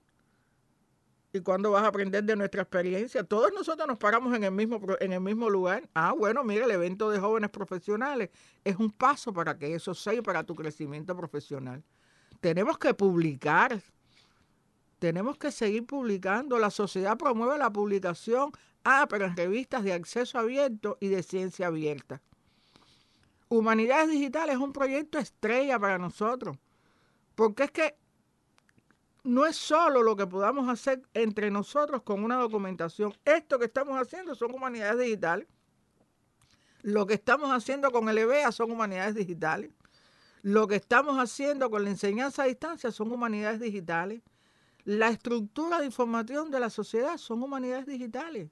¿Y 1.32 1.42
cuándo 1.42 1.72
vas 1.72 1.84
a 1.84 1.88
aprender 1.88 2.24
de 2.24 2.36
nuestra 2.38 2.62
experiencia? 2.62 3.22
Todos 3.22 3.52
nosotros 3.54 3.86
nos 3.88 3.98
paramos 3.98 4.34
en 4.34 4.46
el 4.46 4.52
mismo, 4.54 4.80
en 5.02 5.12
el 5.12 5.20
mismo 5.20 5.50
lugar. 5.50 5.88
Ah, 5.94 6.14
bueno, 6.18 6.46
mira, 6.46 6.64
el 6.64 6.72
evento 6.72 7.10
de 7.10 7.20
jóvenes 7.20 7.50
profesionales 7.50 8.30
es 8.64 8.78
un 8.78 8.90
paso 8.90 9.34
para 9.34 9.58
que 9.58 9.76
eso 9.76 9.94
sea 9.94 10.22
para 10.24 10.46
tu 10.46 10.56
crecimiento 10.56 11.16
profesional. 11.16 11.84
Tenemos 12.40 12.78
que 12.78 12.94
publicar 12.94 13.82
tenemos 15.06 15.38
que 15.38 15.52
seguir 15.52 15.86
publicando. 15.86 16.58
La 16.58 16.72
sociedad 16.72 17.16
promueve 17.16 17.60
la 17.60 17.72
publicación, 17.72 18.52
ah, 18.84 19.06
pero 19.08 19.26
en 19.26 19.38
revistas 19.38 19.84
de 19.84 19.94
acceso 19.94 20.40
abierto 20.40 20.98
y 21.00 21.10
de 21.10 21.22
ciencia 21.22 21.68
abierta. 21.68 22.24
Humanidades 23.48 24.10
Digitales 24.10 24.56
es 24.56 24.62
un 24.62 24.74
proyecto 24.74 25.20
estrella 25.20 25.78
para 25.78 26.00
nosotros, 26.00 26.58
porque 27.36 27.66
es 27.66 27.72
que 27.72 27.96
no 29.24 29.46
es 29.46 29.56
solo 29.56 30.02
lo 30.02 30.16
que 30.16 30.26
podamos 30.26 30.70
hacer 30.70 31.04
entre 31.14 31.52
nosotros 31.52 32.02
con 32.02 32.24
una 32.24 32.38
documentación. 32.38 33.14
Esto 33.26 33.60
que 33.60 33.66
estamos 33.66 34.02
haciendo 34.02 34.34
son 34.34 34.56
humanidades 34.56 34.98
digitales. 34.98 35.48
Lo 36.82 37.06
que 37.06 37.14
estamos 37.14 37.52
haciendo 37.52 37.92
con 37.92 38.10
el 38.10 38.18
EBEA 38.18 38.52
son 38.52 38.72
humanidades 38.72 39.14
digitales. 39.14 39.70
Lo 40.42 40.68
que 40.68 40.78
estamos 40.78 41.20
haciendo 41.20 41.70
con 41.70 41.84
la 41.84 41.92
enseñanza 41.92 42.42
a 42.42 42.48
distancia 42.48 42.92
son 42.92 43.12
humanidades 43.12 43.60
digitales. 43.60 44.24
La 44.86 45.10
estructura 45.10 45.80
de 45.80 45.88
información 45.88 46.51
de 46.51 46.60
la 46.60 46.70
sociedad 46.70 47.18
son 47.18 47.42
humanidades 47.42 47.88
digitales. 47.88 48.50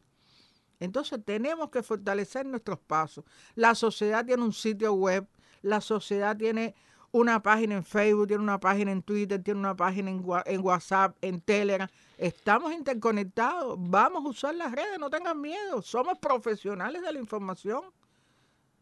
Entonces 0.80 1.20
tenemos 1.24 1.70
que 1.70 1.84
fortalecer 1.84 2.46
nuestros 2.46 2.80
pasos. 2.80 3.24
La 3.56 3.76
sociedad 3.76 4.26
tiene 4.26 4.44
un 4.44 4.52
sitio 4.52 4.94
web, 4.94 5.28
la 5.62 5.80
sociedad 5.80 6.36
tiene 6.36 6.76
una 7.12 7.44
página 7.44 7.76
en 7.76 7.84
Facebook, 7.84 8.28
tiene 8.28 8.42
una 8.42 8.60
página 8.60 8.92
en 8.92 9.04
Twitter, 9.04 9.42
tiene 9.42 9.60
una 9.60 9.76
página 9.76 10.10
en, 10.10 10.66
WhatsApp, 10.66 11.16
en 11.22 11.40
Telegram. 11.40 11.88
Estamos 12.18 12.74
interconectados, 12.74 13.78
vamos 13.80 14.26
a 14.26 14.30
usar 14.30 14.56
las 14.56 14.72
redes, 14.72 14.98
no 15.00 15.12
tengan 15.12 15.40
miedo, 15.40 15.84
somos 15.84 16.18
profesionales 16.18 17.04
de 17.04 17.14
la 17.14 17.20
información. 17.20 17.84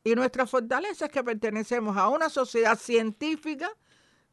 Y 0.05 0.15
nuestra 0.15 0.48
fortaleza 0.48 1.05
es 1.05 1.12
que 1.12 1.24
pertenecemos 1.24 1.98
a 1.98 2.08
una 2.08 2.29
sociedad 2.29 2.79
científica 2.79 3.70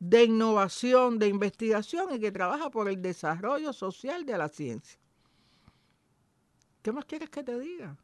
de 0.00 0.24
innovación, 0.24 1.18
de 1.18 1.28
investigación 1.28 2.14
y 2.14 2.20
que 2.20 2.30
trabaja 2.30 2.70
por 2.70 2.88
el 2.88 3.02
desarrollo 3.02 3.72
social 3.72 4.24
de 4.24 4.38
la 4.38 4.48
ciencia. 4.48 4.98
¿Qué 6.82 6.92
más 6.92 7.04
quieres 7.04 7.30
que 7.30 7.42
te 7.42 7.58
diga? 7.58 7.96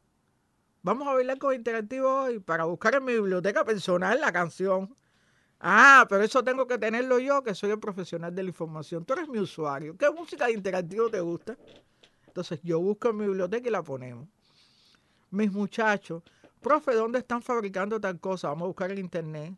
Vamos 0.83 1.07
a 1.07 1.13
bailar 1.13 1.39
con 1.39 1.55
Interactivo 1.55 2.23
hoy 2.23 2.39
para 2.39 2.65
buscar 2.65 2.95
en 2.95 3.05
mi 3.05 3.13
biblioteca 3.13 3.63
personal 3.63 4.19
la 4.19 4.31
canción. 4.31 4.95
Ah, 5.59 6.05
pero 6.07 6.23
eso 6.23 6.43
tengo 6.43 6.67
que 6.67 6.77
tenerlo 6.77 7.17
yo, 7.17 7.41
que 7.41 7.55
soy 7.55 7.71
el 7.71 7.79
profesional 7.79 8.35
de 8.35 8.43
la 8.43 8.49
información. 8.49 9.03
Tú 9.03 9.13
eres 9.13 9.27
mi 9.27 9.39
usuario. 9.39 9.97
¿Qué 9.97 10.09
música 10.11 10.51
interactiva 10.51 11.09
te 11.09 11.21
gusta? 11.21 11.57
Entonces 12.27 12.59
yo 12.61 12.79
busco 12.79 13.09
en 13.09 13.17
mi 13.17 13.25
biblioteca 13.25 13.67
y 13.67 13.71
la 13.71 13.81
ponemos. 13.81 14.27
Mis 15.31 15.51
muchachos, 15.51 16.21
profe, 16.61 16.93
¿dónde 16.93 17.19
están 17.19 17.41
fabricando 17.41 17.99
tal 17.99 18.19
cosa? 18.19 18.49
Vamos 18.49 18.63
a 18.63 18.67
buscar 18.67 18.91
en 18.91 18.99
internet. 18.99 19.55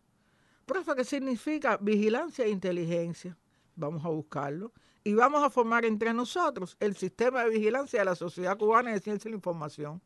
Profe, 0.67 0.95
¿qué 0.95 1.05
significa 1.05 1.77
vigilancia 1.77 2.43
e 2.43 2.49
inteligencia? 2.49 3.37
Vamos 3.77 4.03
a 4.03 4.09
buscarlo. 4.09 4.73
Y 5.01 5.13
vamos 5.13 5.41
a 5.41 5.49
formar 5.49 5.85
entre 5.85 6.13
nosotros 6.13 6.75
el 6.81 6.93
sistema 6.97 7.45
de 7.45 7.51
vigilancia 7.51 7.99
de 7.99 8.05
la 8.05 8.15
Sociedad 8.15 8.57
Cubana 8.57 8.91
de 8.91 8.99
Ciencia 8.99 9.29
y 9.29 9.31
la 9.31 9.37
Información. 9.37 10.01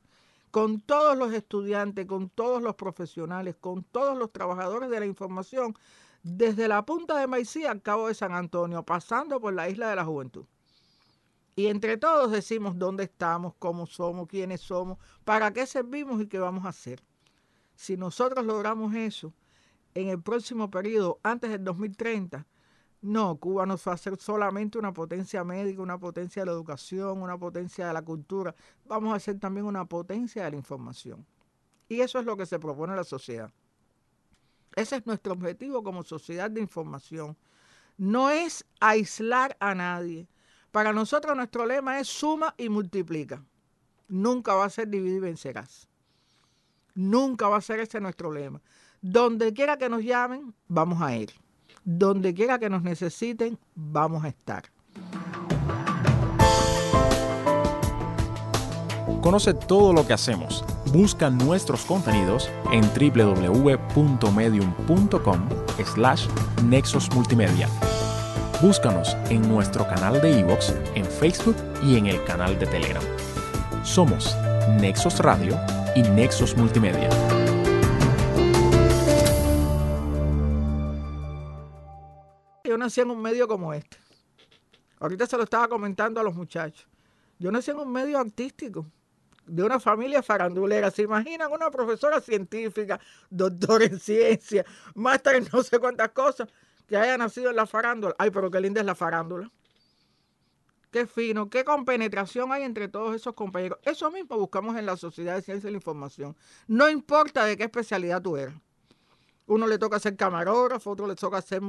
Con 0.52 0.80
todos 0.80 1.18
los 1.18 1.34
estudiantes, 1.34 2.06
con 2.06 2.30
todos 2.30 2.62
los 2.62 2.76
profesionales, 2.76 3.56
con 3.60 3.84
todos 3.86 4.16
los 4.16 4.32
trabajadores 4.32 4.92
de 4.92 5.00
la 5.00 5.08
información, 5.08 5.76
desde 6.22 6.68
la 6.68 6.86
punta 6.86 7.18
de 7.18 7.26
Maicía 7.26 7.72
al 7.72 7.82
cabo 7.82 8.08
de 8.08 8.14
San 8.14 8.34
Antonio, 8.34 8.84
pasando 8.84 9.42
por 9.42 9.56
la 9.56 9.68
isla 9.68 9.90
de 9.90 9.96
la 9.96 10.06
juventud. 10.06 10.46
Y 11.56 11.68
entre 11.68 11.98
todos 11.98 12.30
decimos 12.30 12.78
dónde 12.78 13.06
estamos, 13.06 13.56
cómo 13.58 13.88
somos, 13.88 14.28
quiénes 14.28 14.62
somos, 14.62 15.00
para 15.26 15.52
qué 15.52 15.66
servimos 15.66 16.22
y 16.22 16.28
qué 16.28 16.38
vamos 16.38 16.66
a 16.66 16.70
hacer. 16.70 17.02
Si 17.74 17.98
nosotros 17.98 18.46
logramos 18.46 18.94
eso, 18.94 19.34
en 19.94 20.10
el 20.10 20.22
próximo 20.22 20.70
periodo, 20.70 21.20
antes 21.24 21.50
del 21.50 21.64
2030, 21.64 22.46
no, 23.02 23.36
Cuba 23.38 23.66
no 23.66 23.78
va 23.86 23.94
a 23.94 23.98
ser 23.98 24.18
solamente 24.18 24.78
una 24.78 24.94
potencia 24.94 25.44
médica, 25.44 25.82
una 25.82 25.98
potencia 25.98 26.44
de 26.44 26.46
la 26.46 26.52
educación, 26.52 27.22
una 27.22 27.38
potencia 27.38 27.88
de 27.88 27.94
la 27.94 28.04
cultura, 28.04 28.54
vamos 28.86 29.16
a 29.16 29.20
ser 29.20 29.40
también 29.40 29.66
una 29.66 29.86
potencia 29.86 30.44
de 30.44 30.52
la 30.52 30.58
información. 30.58 31.26
Y 31.90 32.02
eso 32.02 32.20
es 32.20 32.26
lo 32.26 32.38
que 32.38 32.46
se 32.46 32.60
propone 32.60 32.96
la 32.96 33.04
sociedad. 33.04 33.52
Ese 34.76 34.98
es 34.98 35.06
nuestro 35.06 35.34
objetivo 35.34 35.84
como 35.84 36.04
sociedad 36.04 36.50
de 36.50 36.62
información. 36.62 37.36
No 37.98 38.30
es 38.30 38.66
aislar 38.80 39.58
a 39.60 39.76
nadie. 39.76 40.28
Para 40.72 40.94
nosotros 40.94 41.36
nuestro 41.36 41.66
lema 41.66 42.00
es 42.00 42.08
suma 42.08 42.54
y 42.58 42.70
multiplica. 42.70 43.44
Nunca 44.08 44.54
va 44.54 44.66
a 44.66 44.70
ser 44.70 44.88
dividir 44.88 45.18
y 45.18 45.20
vencerás. 45.20 45.90
Nunca 46.94 47.50
va 47.50 47.58
a 47.58 47.62
ser 47.62 47.80
ese 47.80 48.00
nuestro 48.00 48.32
lema. 48.32 48.62
Donde 49.02 49.54
quiera 49.54 49.78
que 49.78 49.90
nos 49.90 50.04
llamen, 50.04 50.54
vamos 50.68 51.02
a 51.02 51.16
ir. 51.16 51.32
Donde 51.84 52.36
quiera 52.36 52.60
que 52.60 52.70
nos 52.70 52.84
necesiten, 52.84 53.58
vamos 53.74 54.24
a 54.24 54.28
estar. 54.28 54.66
Conoce 59.22 59.56
todo 59.56 59.94
lo 59.94 60.06
que 60.06 60.14
hacemos. 60.14 60.64
Busca 60.94 61.30
nuestros 61.30 61.86
contenidos 61.86 62.50
en 62.72 62.82
www.medium.com 62.82 65.50
slash 65.84 66.28
Nexos 66.66 67.10
Multimedia. 67.14 67.68
Búscanos 68.62 69.16
en 69.30 69.42
nuestro 69.48 69.88
canal 69.88 70.20
de 70.22 70.42
iVoox, 70.42 70.74
en 70.94 71.06
Facebook 71.06 71.56
y 71.84 71.96
en 71.98 72.06
el 72.08 72.22
canal 72.26 72.60
de 72.60 72.68
Telegram. 72.68 73.04
Somos 73.84 74.36
Nexos 74.80 75.18
Radio 75.20 75.58
y 75.96 76.04
Nexos 76.04 76.56
Multimedia. 76.56 77.10
Nací 82.82 83.02
en 83.02 83.12
un 83.12 83.22
medio 83.22 83.48
como 83.48 83.74
este. 83.74 83.98
Ahorita 85.00 85.26
se 85.26 85.38
lo 85.38 85.44
estaba 85.44 85.68
comentando 85.68 86.20
a 86.20 86.24
los 86.24 86.36
muchachos. 86.36 86.88
Yo 87.40 87.52
nací 87.52 87.72
en 87.72 87.78
un 87.78 87.92
medio 87.92 88.20
artístico, 88.20 88.86
de 89.46 89.64
una 89.64 89.80
familia 89.80 90.22
farandulera. 90.22 90.92
¿Se 90.92 91.04
imaginan 91.04 91.52
una 91.52 91.72
profesora 91.72 92.22
científica, 92.22 93.00
doctor 93.30 93.84
en 93.84 94.00
ciencia, 94.00 94.66
máster 94.96 95.36
en 95.36 95.48
no 95.52 95.64
sé 95.64 95.80
cuántas 95.80 96.10
cosas, 96.10 96.50
que 96.88 96.98
haya 96.98 97.18
nacido 97.18 97.50
en 97.50 97.56
la 97.56 97.66
farándula? 97.66 98.16
Ay, 98.18 98.32
pero 98.32 98.52
qué 98.52 98.60
linda 98.60 98.82
es 98.82 98.86
la 98.86 98.96
farándula. 98.96 99.52
Qué 100.92 101.08
fino, 101.08 101.50
qué 101.50 101.64
compenetración 101.64 102.52
hay 102.52 102.64
entre 102.64 102.90
todos 102.90 103.16
esos 103.16 103.34
compañeros. 103.34 103.80
Eso 103.84 104.12
mismo 104.12 104.38
buscamos 104.38 104.76
en 104.78 104.86
la 104.86 104.98
Sociedad 104.98 105.36
de 105.36 105.42
Ciencia 105.42 105.70
y 105.70 105.72
la 105.72 105.78
Información. 105.78 106.36
No 106.68 106.90
importa 106.90 107.46
de 107.46 107.56
qué 107.56 107.64
especialidad 107.64 108.22
tú 108.22 108.36
eres. 108.36 108.54
Uno 109.52 109.68
le 109.68 109.78
toca 109.78 110.00
ser 110.00 110.16
camarógrafo, 110.16 110.92
otro 110.92 111.08
le 111.08 111.16
toca 111.16 111.42
ser 111.42 111.62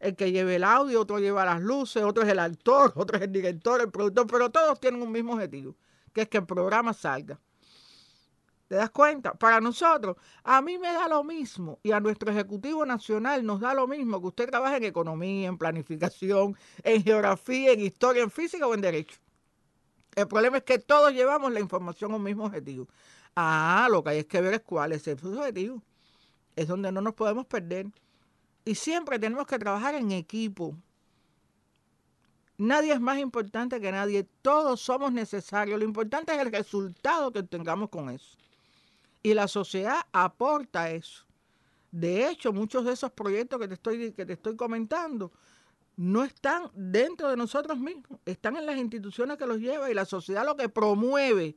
el 0.00 0.16
que 0.16 0.32
lleve 0.32 0.56
el 0.56 0.64
audio, 0.64 1.00
otro 1.00 1.20
lleva 1.20 1.44
las 1.44 1.60
luces, 1.60 2.02
otro 2.02 2.24
es 2.24 2.28
el 2.30 2.40
actor, 2.40 2.92
otro 2.96 3.16
es 3.16 3.22
el 3.22 3.30
director, 3.30 3.80
el 3.80 3.92
productor, 3.92 4.26
pero 4.26 4.50
todos 4.50 4.80
tienen 4.80 5.00
un 5.00 5.12
mismo 5.12 5.34
objetivo, 5.34 5.76
que 6.12 6.22
es 6.22 6.28
que 6.28 6.38
el 6.38 6.46
programa 6.46 6.92
salga. 6.92 7.38
¿Te 8.66 8.74
das 8.74 8.90
cuenta? 8.90 9.34
Para 9.34 9.60
nosotros, 9.60 10.16
a 10.42 10.60
mí 10.60 10.78
me 10.78 10.92
da 10.92 11.06
lo 11.06 11.22
mismo 11.22 11.78
y 11.84 11.92
a 11.92 12.00
nuestro 12.00 12.32
Ejecutivo 12.32 12.84
Nacional 12.84 13.46
nos 13.46 13.60
da 13.60 13.72
lo 13.72 13.86
mismo 13.86 14.20
que 14.20 14.26
usted 14.26 14.50
trabaje 14.50 14.78
en 14.78 14.84
economía, 14.86 15.46
en 15.46 15.58
planificación, 15.58 16.56
en 16.82 17.04
geografía, 17.04 17.70
en 17.70 17.78
historia, 17.82 18.24
en 18.24 18.32
física 18.32 18.66
o 18.66 18.74
en 18.74 18.80
derecho. 18.80 19.16
El 20.16 20.26
problema 20.26 20.56
es 20.56 20.64
que 20.64 20.80
todos 20.80 21.12
llevamos 21.12 21.52
la 21.52 21.60
información 21.60 22.10
a 22.10 22.16
un 22.16 22.24
mismo 22.24 22.46
objetivo. 22.46 22.88
Ah, 23.36 23.86
lo 23.92 24.02
que 24.02 24.10
hay 24.10 24.18
es 24.18 24.26
que 24.26 24.40
ver 24.40 24.54
es 24.54 24.62
cuál 24.62 24.90
es 24.90 25.06
ese 25.06 25.12
objetivo 25.12 25.84
es 26.58 26.66
donde 26.66 26.90
no 26.90 27.00
nos 27.00 27.14
podemos 27.14 27.46
perder. 27.46 27.86
Y 28.64 28.74
siempre 28.74 29.18
tenemos 29.18 29.46
que 29.46 29.58
trabajar 29.58 29.94
en 29.94 30.10
equipo. 30.10 30.76
Nadie 32.58 32.92
es 32.92 33.00
más 33.00 33.18
importante 33.18 33.80
que 33.80 33.92
nadie. 33.92 34.26
Todos 34.42 34.80
somos 34.80 35.12
necesarios. 35.12 35.78
Lo 35.78 35.84
importante 35.84 36.34
es 36.34 36.40
el 36.40 36.50
resultado 36.50 37.30
que 37.30 37.44
tengamos 37.44 37.90
con 37.90 38.10
eso. 38.10 38.36
Y 39.22 39.34
la 39.34 39.46
sociedad 39.46 40.00
aporta 40.12 40.90
eso. 40.90 41.24
De 41.92 42.28
hecho, 42.28 42.52
muchos 42.52 42.84
de 42.84 42.92
esos 42.92 43.12
proyectos 43.12 43.60
que 43.60 43.68
te 43.68 43.74
estoy, 43.74 44.12
que 44.12 44.26
te 44.26 44.32
estoy 44.32 44.56
comentando 44.56 45.30
no 45.96 46.24
están 46.24 46.70
dentro 46.74 47.30
de 47.30 47.36
nosotros 47.36 47.78
mismos. 47.78 48.18
Están 48.24 48.56
en 48.56 48.66
las 48.66 48.76
instituciones 48.76 49.36
que 49.36 49.46
los 49.46 49.58
llevan 49.58 49.90
y 49.90 49.94
la 49.94 50.04
sociedad 50.04 50.44
lo 50.44 50.56
que 50.56 50.68
promueve 50.68 51.54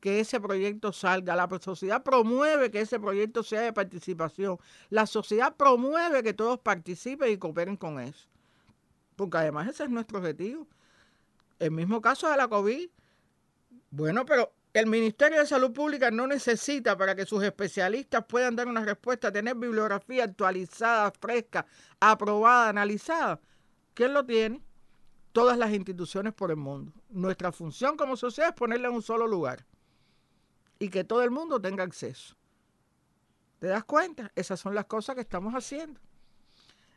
que 0.00 0.20
ese 0.20 0.40
proyecto 0.40 0.92
salga, 0.92 1.34
la 1.34 1.48
sociedad 1.60 2.02
promueve 2.02 2.70
que 2.70 2.80
ese 2.80 3.00
proyecto 3.00 3.42
sea 3.42 3.62
de 3.62 3.72
participación, 3.72 4.58
la 4.90 5.06
sociedad 5.06 5.56
promueve 5.56 6.22
que 6.22 6.34
todos 6.34 6.58
participen 6.58 7.32
y 7.32 7.38
cooperen 7.38 7.76
con 7.76 8.00
eso. 8.00 8.28
Porque 9.16 9.38
además 9.38 9.68
ese 9.68 9.84
es 9.84 9.90
nuestro 9.90 10.18
objetivo. 10.18 10.66
El 11.58 11.70
mismo 11.70 12.00
caso 12.00 12.28
de 12.28 12.36
la 12.36 12.48
COVID. 12.48 12.88
Bueno, 13.90 14.26
pero 14.26 14.52
el 14.72 14.86
Ministerio 14.86 15.38
de 15.38 15.46
Salud 15.46 15.72
Pública 15.72 16.10
no 16.10 16.26
necesita 16.26 16.96
para 16.96 17.14
que 17.14 17.24
sus 17.24 17.42
especialistas 17.42 18.24
puedan 18.26 18.56
dar 18.56 18.66
una 18.66 18.84
respuesta, 18.84 19.30
tener 19.30 19.54
bibliografía 19.54 20.24
actualizada, 20.24 21.12
fresca, 21.12 21.64
aprobada, 22.00 22.70
analizada. 22.70 23.40
¿Quién 23.94 24.12
lo 24.12 24.26
tiene? 24.26 24.60
Todas 25.32 25.56
las 25.56 25.72
instituciones 25.72 26.34
por 26.34 26.50
el 26.50 26.56
mundo. 26.56 26.92
Nuestra 27.08 27.52
función 27.52 27.96
como 27.96 28.16
sociedad 28.16 28.50
es 28.50 28.56
ponerla 28.56 28.88
en 28.88 28.94
un 28.94 29.02
solo 29.02 29.26
lugar 29.26 29.64
y 30.84 30.90
que 30.90 31.02
todo 31.02 31.22
el 31.22 31.30
mundo 31.30 31.58
tenga 31.58 31.82
acceso. 31.82 32.36
¿Te 33.58 33.68
das 33.68 33.84
cuenta? 33.84 34.30
Esas 34.34 34.60
son 34.60 34.74
las 34.74 34.84
cosas 34.84 35.14
que 35.14 35.22
estamos 35.22 35.54
haciendo. 35.54 35.98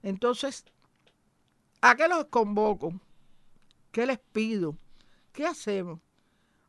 Entonces, 0.04 0.66
¿a 1.80 1.96
qué 1.96 2.10
los 2.10 2.26
convoco? 2.26 3.00
¿Qué 3.94 4.06
les 4.06 4.20
pido? 4.20 4.76
¿Qué 5.32 5.48
hacemos? 5.48 6.02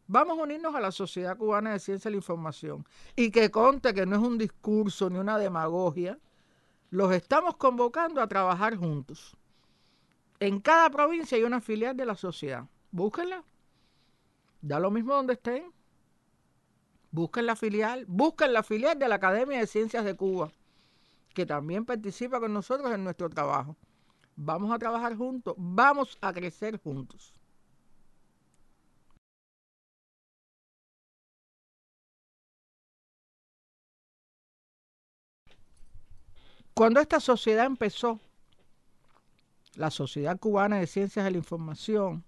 Vamos 0.07 0.39
a 0.39 0.43
unirnos 0.43 0.77
a 0.77 0.81
la 0.81 0.93
Sociedad 0.93 1.37
Cubana 1.37 1.73
de 1.73 1.81
Ciencia 1.81 2.09
y 2.09 2.13
la 2.13 2.19
Información. 2.19 2.87
Y 3.17 3.33
que 3.33 3.51
conte 3.51 3.93
que 3.93 4.07
no 4.07 4.15
es 4.15 4.23
un 4.23 4.39
discurso 4.39 5.11
ni 5.11 5.19
una 5.19 5.39
demagogia. 5.39 6.21
Los 6.91 7.13
estamos 7.13 7.57
convocando 7.57 8.23
a 8.23 8.29
trabajar 8.29 8.77
juntos. 8.77 9.37
En 10.39 10.61
cada 10.61 10.89
provincia 10.89 11.37
hay 11.37 11.43
una 11.43 11.61
filial 11.61 11.97
de 11.97 12.07
la 12.07 12.15
sociedad. 12.15 12.69
Búsquenla. 12.93 13.43
Da 14.61 14.79
lo 14.79 14.93
mismo 14.93 15.15
donde 15.15 15.33
estén. 15.33 15.77
Busquen 17.11 17.47
la 17.47 17.57
filial, 17.57 18.05
busquen 18.07 18.53
la 18.53 18.63
filial 18.63 18.99
de 18.99 19.09
la 19.09 19.17
Academia 19.17 19.59
de 19.59 19.67
Ciencias 19.67 20.05
de 20.05 20.15
Cuba, 20.15 20.53
que 21.35 21.47
también 21.47 21.85
participa 21.85 22.41
con 22.41 22.53
nosotros 22.53 22.93
en 22.93 23.05
nuestro 23.05 23.31
trabajo. 23.31 23.77
Vamos 24.37 24.73
a 24.73 24.79
trabajar 24.79 25.17
juntos, 25.17 25.55
vamos 25.57 26.19
a 26.21 26.33
crecer 26.33 26.79
juntos. 26.81 27.33
Cuando 36.75 37.01
esta 37.01 37.19
sociedad 37.19 37.67
empezó, 37.67 38.21
la 39.75 39.91
Sociedad 39.91 40.39
Cubana 40.39 40.79
de 40.79 40.87
Ciencias 40.87 41.25
de 41.25 41.33
la 41.33 41.39
Información, 41.39 42.25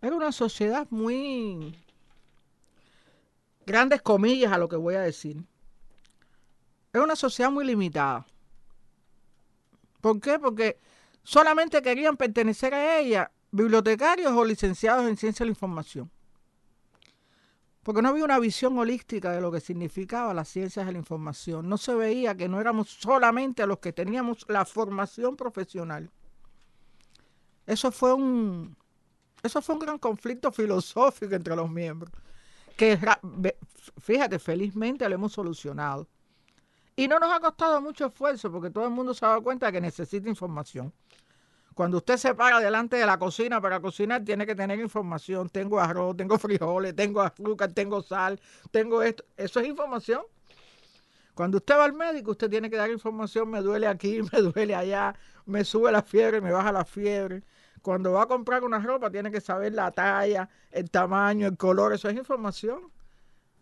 era 0.00 0.16
una 0.16 0.32
sociedad 0.32 0.86
muy 0.90 1.76
grandes 3.68 4.02
comillas 4.02 4.50
a 4.50 4.58
lo 4.58 4.68
que 4.68 4.76
voy 4.76 4.96
a 4.96 5.00
decir. 5.00 5.44
Es 6.92 7.00
una 7.00 7.14
sociedad 7.14 7.50
muy 7.50 7.64
limitada. 7.64 8.26
¿Por 10.00 10.20
qué? 10.20 10.38
Porque 10.38 10.78
solamente 11.22 11.82
querían 11.82 12.16
pertenecer 12.16 12.72
a 12.74 12.98
ella 12.98 13.30
bibliotecarios 13.50 14.32
o 14.32 14.44
licenciados 14.44 15.06
en 15.06 15.16
ciencia 15.16 15.44
de 15.44 15.48
la 15.48 15.52
información. 15.52 16.10
porque 17.82 18.02
no 18.02 18.10
había 18.10 18.24
una 18.24 18.38
visión 18.38 18.78
holística 18.78 19.32
de 19.32 19.40
lo 19.40 19.50
que 19.50 19.60
significaba 19.60 20.34
las 20.34 20.48
ciencias 20.48 20.84
de 20.84 20.92
la 20.92 20.98
información. 20.98 21.66
No 21.70 21.78
se 21.78 21.94
veía 21.94 22.34
que 22.34 22.46
no 22.46 22.60
éramos 22.60 22.90
solamente 22.90 23.66
los 23.66 23.78
que 23.78 23.94
teníamos 23.94 24.44
la 24.48 24.66
formación 24.66 25.36
profesional. 25.36 26.10
Eso 27.66 27.90
fue 27.90 28.12
un, 28.12 28.76
eso 29.42 29.62
fue 29.62 29.74
un 29.74 29.78
gran 29.78 29.98
conflicto 29.98 30.52
filosófico 30.58 31.34
entre 31.34 31.56
los 31.56 31.70
miembros, 31.70 32.12
que 32.78 32.96
fíjate, 33.98 34.38
felizmente 34.38 35.06
lo 35.08 35.16
hemos 35.16 35.32
solucionado. 35.32 36.08
Y 36.94 37.08
no 37.08 37.18
nos 37.18 37.32
ha 37.32 37.40
costado 37.40 37.80
mucho 37.80 38.06
esfuerzo 38.06 38.50
porque 38.50 38.70
todo 38.70 38.84
el 38.84 38.90
mundo 38.90 39.12
se 39.14 39.24
ha 39.24 39.30
dado 39.30 39.42
cuenta 39.42 39.66
de 39.66 39.72
que 39.72 39.80
necesita 39.80 40.28
información. 40.28 40.92
Cuando 41.74 41.98
usted 41.98 42.16
se 42.16 42.34
para 42.34 42.60
delante 42.60 42.96
de 42.96 43.04
la 43.04 43.18
cocina 43.18 43.60
para 43.60 43.80
cocinar, 43.80 44.24
tiene 44.24 44.46
que 44.46 44.54
tener 44.54 44.78
información. 44.78 45.48
Tengo 45.48 45.78
arroz, 45.80 46.16
tengo 46.16 46.38
frijoles, 46.38 46.94
tengo 46.94 47.20
azúcar, 47.20 47.72
tengo 47.72 48.00
sal, 48.00 48.40
tengo 48.70 49.02
esto. 49.02 49.24
Eso 49.36 49.60
es 49.60 49.66
información. 49.66 50.22
Cuando 51.34 51.58
usted 51.58 51.76
va 51.76 51.84
al 51.84 51.92
médico, 51.92 52.32
usted 52.32 52.48
tiene 52.48 52.70
que 52.70 52.76
dar 52.76 52.90
información. 52.90 53.50
Me 53.50 53.60
duele 53.60 53.86
aquí, 53.88 54.20
me 54.32 54.40
duele 54.40 54.74
allá, 54.74 55.14
me 55.46 55.64
sube 55.64 55.90
la 55.90 56.02
fiebre, 56.02 56.40
me 56.40 56.52
baja 56.52 56.72
la 56.72 56.84
fiebre. 56.84 57.42
Cuando 57.82 58.12
va 58.12 58.22
a 58.22 58.26
comprar 58.26 58.64
una 58.64 58.78
ropa, 58.78 59.10
tiene 59.10 59.30
que 59.30 59.40
saber 59.40 59.72
la 59.72 59.90
talla, 59.90 60.48
el 60.70 60.90
tamaño, 60.90 61.46
el 61.46 61.56
color. 61.56 61.92
Eso 61.92 62.08
es 62.08 62.16
información. 62.16 62.90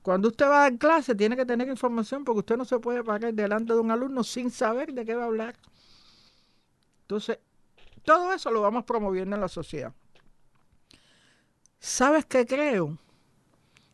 Cuando 0.02 0.28
usted 0.28 0.46
va 0.46 0.58
a 0.58 0.70
dar 0.70 0.78
clase, 0.78 1.14
tiene 1.14 1.36
que 1.36 1.44
tener 1.44 1.68
información 1.68 2.24
porque 2.24 2.38
usted 2.38 2.56
no 2.56 2.64
se 2.64 2.78
puede 2.78 3.02
parar 3.02 3.34
delante 3.34 3.72
de 3.72 3.80
un 3.80 3.90
alumno 3.90 4.22
sin 4.22 4.50
saber 4.50 4.92
de 4.92 5.04
qué 5.04 5.14
va 5.16 5.24
a 5.24 5.26
hablar. 5.26 5.56
Entonces, 7.02 7.38
todo 8.04 8.32
eso 8.32 8.50
lo 8.52 8.60
vamos 8.60 8.84
promoviendo 8.84 9.34
en 9.34 9.40
la 9.40 9.48
sociedad. 9.48 9.92
¿Sabes 11.80 12.24
qué 12.24 12.46
creo? 12.46 12.98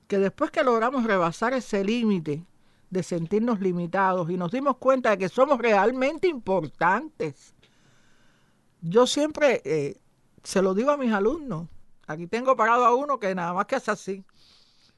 Que 0.06 0.18
después 0.18 0.50
que 0.50 0.62
logramos 0.62 1.04
rebasar 1.04 1.54
ese 1.54 1.82
límite 1.82 2.44
de 2.90 3.02
sentirnos 3.02 3.60
limitados 3.60 4.28
y 4.30 4.36
nos 4.36 4.52
dimos 4.52 4.76
cuenta 4.76 5.10
de 5.10 5.18
que 5.18 5.30
somos 5.30 5.58
realmente 5.58 6.28
importantes, 6.28 7.54
yo 8.82 9.06
siempre 9.06 9.62
eh, 9.64 10.01
se 10.42 10.62
lo 10.62 10.74
digo 10.74 10.90
a 10.90 10.96
mis 10.96 11.12
alumnos. 11.12 11.68
Aquí 12.06 12.26
tengo 12.26 12.56
parado 12.56 12.84
a 12.84 12.94
uno 12.94 13.18
que 13.18 13.34
nada 13.34 13.52
más 13.52 13.66
que 13.66 13.76
hace 13.76 13.90
así. 13.90 14.24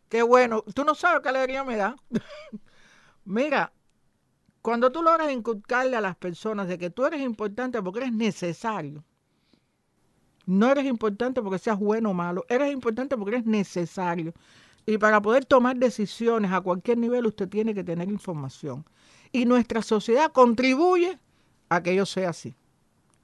Qué 0.09 0.23
bueno. 0.23 0.63
Tú 0.75 0.85
no 0.85 0.95
sabes 0.95 1.23
qué 1.23 1.29
alegría 1.29 1.65
me 1.65 1.77
da. 1.77 1.97
Mira, 3.25 3.73
cuando 4.63 4.91
tú 4.91 5.03
logras 5.03 5.31
inculcarle 5.31 5.97
a 5.97 6.01
las 6.01 6.17
personas 6.17 6.69
de 6.69 6.79
que 6.79 6.91
tú 6.91 7.05
eres 7.05 7.21
importante 7.21 7.83
porque 7.83 8.01
eres 8.01 8.13
necesario, 8.13 9.05
no 10.47 10.71
eres 10.71 10.85
importante 10.85 11.43
porque 11.43 11.59
seas 11.59 11.79
bueno 11.79 12.11
o 12.11 12.15
malo, 12.15 12.45
eres 12.49 12.73
importante 12.73 13.17
porque 13.17 13.37
eres 13.37 13.47
necesario. 13.47 14.33
Y 14.87 14.99
para 14.99 15.21
poder 15.23 15.47
tomar 15.47 15.77
decisiones 15.77 16.53
a 16.53 16.61
cualquier 16.61 16.99
nivel 16.99 17.27
usted 17.27 17.49
tiene 17.49 17.75
que 17.75 17.85
tener 17.85 18.09
información. 18.11 18.85
Y 19.33 19.47
nuestra 19.47 19.83
sociedad 19.83 20.31
contribuye 20.33 21.19
a 21.71 21.83
que 21.83 21.93
ello 21.93 22.07
sea 22.07 22.31
así. 22.31 22.55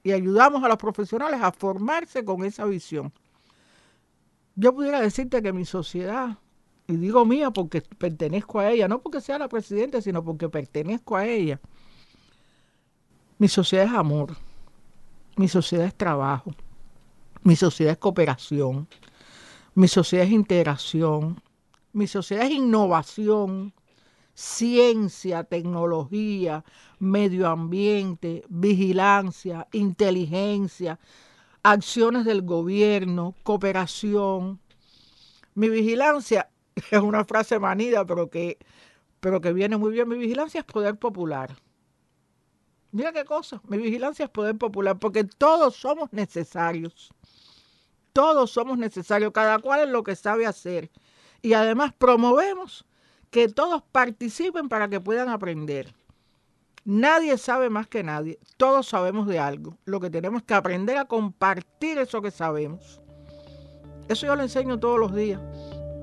Y 0.03 0.11
ayudamos 0.11 0.63
a 0.63 0.67
los 0.67 0.77
profesionales 0.77 1.41
a 1.41 1.51
formarse 1.51 2.25
con 2.25 2.43
esa 2.43 2.65
visión. 2.65 3.11
Yo 4.55 4.73
pudiera 4.73 4.99
decirte 4.99 5.41
que 5.41 5.53
mi 5.53 5.65
sociedad 5.65 6.37
y 6.91 6.97
digo 6.97 7.25
mía 7.25 7.51
porque 7.51 7.81
pertenezco 7.81 8.59
a 8.59 8.69
ella, 8.69 8.87
no 8.87 9.01
porque 9.01 9.21
sea 9.21 9.39
la 9.39 9.47
presidenta, 9.47 10.01
sino 10.01 10.23
porque 10.23 10.49
pertenezco 10.49 11.15
a 11.15 11.25
ella. 11.25 11.59
Mi 13.37 13.47
sociedad 13.47 13.85
es 13.85 13.93
amor, 13.93 14.35
mi 15.37 15.47
sociedad 15.47 15.85
es 15.85 15.95
trabajo, 15.95 16.51
mi 17.43 17.55
sociedad 17.55 17.93
es 17.93 17.97
cooperación, 17.97 18.87
mi 19.73 19.87
sociedad 19.87 20.25
es 20.25 20.31
integración, 20.33 21.41
mi 21.93 22.07
sociedad 22.07 22.45
es 22.45 22.51
innovación, 22.51 23.73
ciencia, 24.33 25.43
tecnología, 25.43 26.63
medio 26.99 27.47
ambiente, 27.47 28.43
vigilancia, 28.49 29.67
inteligencia, 29.71 30.99
acciones 31.63 32.25
del 32.25 32.41
gobierno, 32.43 33.35
cooperación. 33.43 34.59
Mi 35.55 35.69
vigilancia 35.69 36.49
es 36.91 36.99
una 36.99 37.25
frase 37.25 37.59
manida, 37.59 38.05
pero 38.05 38.29
que, 38.29 38.57
pero 39.19 39.41
que 39.41 39.53
viene 39.53 39.77
muy 39.77 39.91
bien. 39.91 40.07
Mi 40.07 40.17
vigilancia 40.17 40.59
es 40.59 40.65
poder 40.65 40.97
popular. 40.97 41.55
Mira 42.91 43.13
qué 43.13 43.23
cosa, 43.23 43.61
mi 43.67 43.77
vigilancia 43.77 44.25
es 44.25 44.31
poder 44.31 44.57
popular, 44.57 44.99
porque 44.99 45.23
todos 45.23 45.75
somos 45.75 46.11
necesarios. 46.11 47.09
Todos 48.11 48.51
somos 48.51 48.77
necesarios, 48.77 49.31
cada 49.31 49.59
cual 49.59 49.81
es 49.81 49.89
lo 49.89 50.03
que 50.03 50.17
sabe 50.17 50.45
hacer. 50.45 50.91
Y 51.41 51.53
además 51.53 51.93
promovemos 51.97 52.85
que 53.31 53.47
todos 53.47 53.81
participen 53.91 54.69
para 54.69 54.87
que 54.87 55.01
puedan 55.01 55.29
aprender. 55.29 55.95
Nadie 56.85 57.37
sabe 57.37 57.69
más 57.69 57.87
que 57.87 58.03
nadie, 58.03 58.39
todos 58.57 58.87
sabemos 58.87 59.27
de 59.27 59.39
algo. 59.39 59.77
Lo 59.85 59.99
que 59.99 60.09
tenemos 60.09 60.43
que 60.43 60.53
aprender 60.53 60.97
a 60.97 61.05
compartir 61.05 61.97
eso 61.97 62.21
que 62.21 62.31
sabemos. 62.31 63.01
Eso 64.07 64.27
yo 64.27 64.35
lo 64.35 64.43
enseño 64.43 64.79
todos 64.79 64.99
los 64.99 65.15
días 65.15 65.39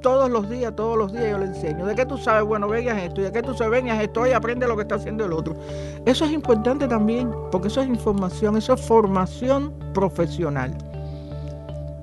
todos 0.01 0.31
los 0.31 0.49
días, 0.49 0.75
todos 0.77 0.97
los 0.97 1.13
días 1.13 1.31
yo 1.31 1.39
le 1.39 1.47
enseño. 1.47 1.87
¿De 1.87 1.95
qué 1.95 2.07
tú 2.07 2.17
sabes? 2.19 2.45
Bueno, 2.45 2.69
veas 2.69 2.99
esto. 3.03 3.21
¿Y 3.21 3.25
de 3.25 3.33
qué 3.33 3.43
tú 3.43 3.55
sabes? 3.55 3.83
Veas 3.83 4.03
esto 4.03 4.27
y 4.27 4.33
aprende 4.33 4.67
lo 4.67 4.77
que 4.77 4.83
está 4.83 4.97
haciendo 4.97 5.25
el 5.25 5.33
otro. 5.33 5.57
Eso 6.07 6.25
es 6.25 6.33
importante 6.33 6.87
también, 6.87 7.33
porque 7.51 7.69
eso 7.69 7.81
es 7.81 7.89
información, 7.89 8.57
eso 8.57 8.75
es 8.75 8.81
formación 8.81 9.73
profesional. 9.93 10.77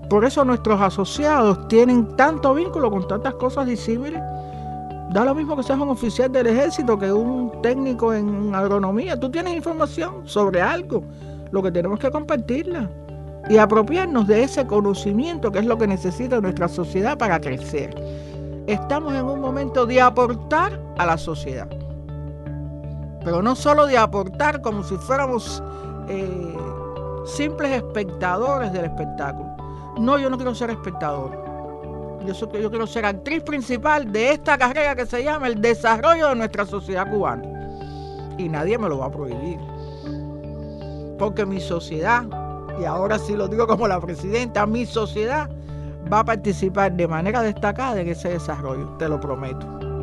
Por 0.10 0.26
eso 0.26 0.46
nuestros 0.46 0.80
asociados 0.82 1.68
tienen 1.68 2.16
tanto 2.16 2.54
vínculo 2.54 2.92
con 2.92 3.08
tantas 3.08 3.36
cosas 3.36 3.66
disímiles. 3.66 4.22
Da 5.16 5.24
lo 5.24 5.34
mismo 5.34 5.56
que 5.56 5.64
seas 5.64 5.80
un 5.80 5.88
oficial 5.88 6.30
del 6.30 6.48
ejército 6.48 7.00
que 7.00 7.10
un 7.10 7.62
técnico 7.62 8.14
en 8.14 8.54
agronomía. 8.54 9.18
Tú 9.18 9.32
tienes 9.32 9.56
información 9.56 10.28
sobre 10.28 10.62
algo. 10.62 11.04
Lo 11.52 11.64
que 11.64 11.72
tenemos 11.72 12.00
que 12.00 12.12
compartirla 12.12 12.90
y 13.48 13.56
apropiarnos 13.56 14.28
de 14.28 14.44
ese 14.44 14.68
conocimiento 14.68 15.54
que 15.54 15.60
es 15.60 15.66
lo 15.66 15.78
que 15.78 15.88
necesita 15.88 16.42
nuestra 16.42 16.68
sociedad 16.68 17.18
para 17.18 17.40
crecer. 17.40 17.96
Estamos 18.68 19.14
en 19.14 19.24
un 19.24 19.40
momento 19.40 19.86
de 19.86 20.02
aportar 20.02 20.82
a 20.98 21.06
la 21.06 21.18
sociedad, 21.18 21.70
pero 23.24 23.42
no 23.42 23.56
solo 23.56 23.86
de 23.86 23.98
aportar 23.98 24.62
como 24.62 24.84
si 24.84 24.98
fuéramos 24.98 25.64
eh, 26.10 26.58
simples 27.26 27.72
espectadores 27.72 28.74
del 28.74 28.84
espectáculo. 28.84 29.56
No, 29.98 30.20
yo 30.20 30.30
no 30.30 30.36
quiero 30.36 30.54
ser 30.54 30.72
espectador. 30.72 31.45
Yo, 32.26 32.34
yo 32.34 32.70
quiero 32.70 32.88
ser 32.88 33.06
actriz 33.06 33.44
principal 33.44 34.12
de 34.12 34.32
esta 34.32 34.58
carrera 34.58 34.96
que 34.96 35.06
se 35.06 35.24
llama 35.24 35.48
el 35.48 35.62
desarrollo 35.62 36.30
de 36.30 36.36
nuestra 36.36 36.66
sociedad 36.66 37.10
cubana. 37.10 37.44
Y 38.38 38.50
nadie 38.50 38.78
me 38.78 38.90
lo 38.90 38.98
va 38.98 39.06
a 39.06 39.12
prohibir. 39.12 39.60
Porque 41.18 41.46
mi 41.46 41.62
sociedad 41.62 42.26
y 42.80 42.86
ahora 42.86 43.18
sí 43.18 43.36
lo 43.36 43.48
digo 43.48 43.68
como 43.68 43.88
la 43.88 44.00
presidenta, 44.00 44.66
mi 44.66 44.86
sociedad 44.86 45.50
va 46.12 46.20
a 46.20 46.26
participar 46.26 46.92
de 46.92 47.08
manera 47.08 47.42
destacada 47.42 48.00
en 48.02 48.10
ese 48.10 48.30
desarrollo, 48.30 48.88
te 48.98 49.08
lo 49.08 49.20
prometo. 49.20 49.95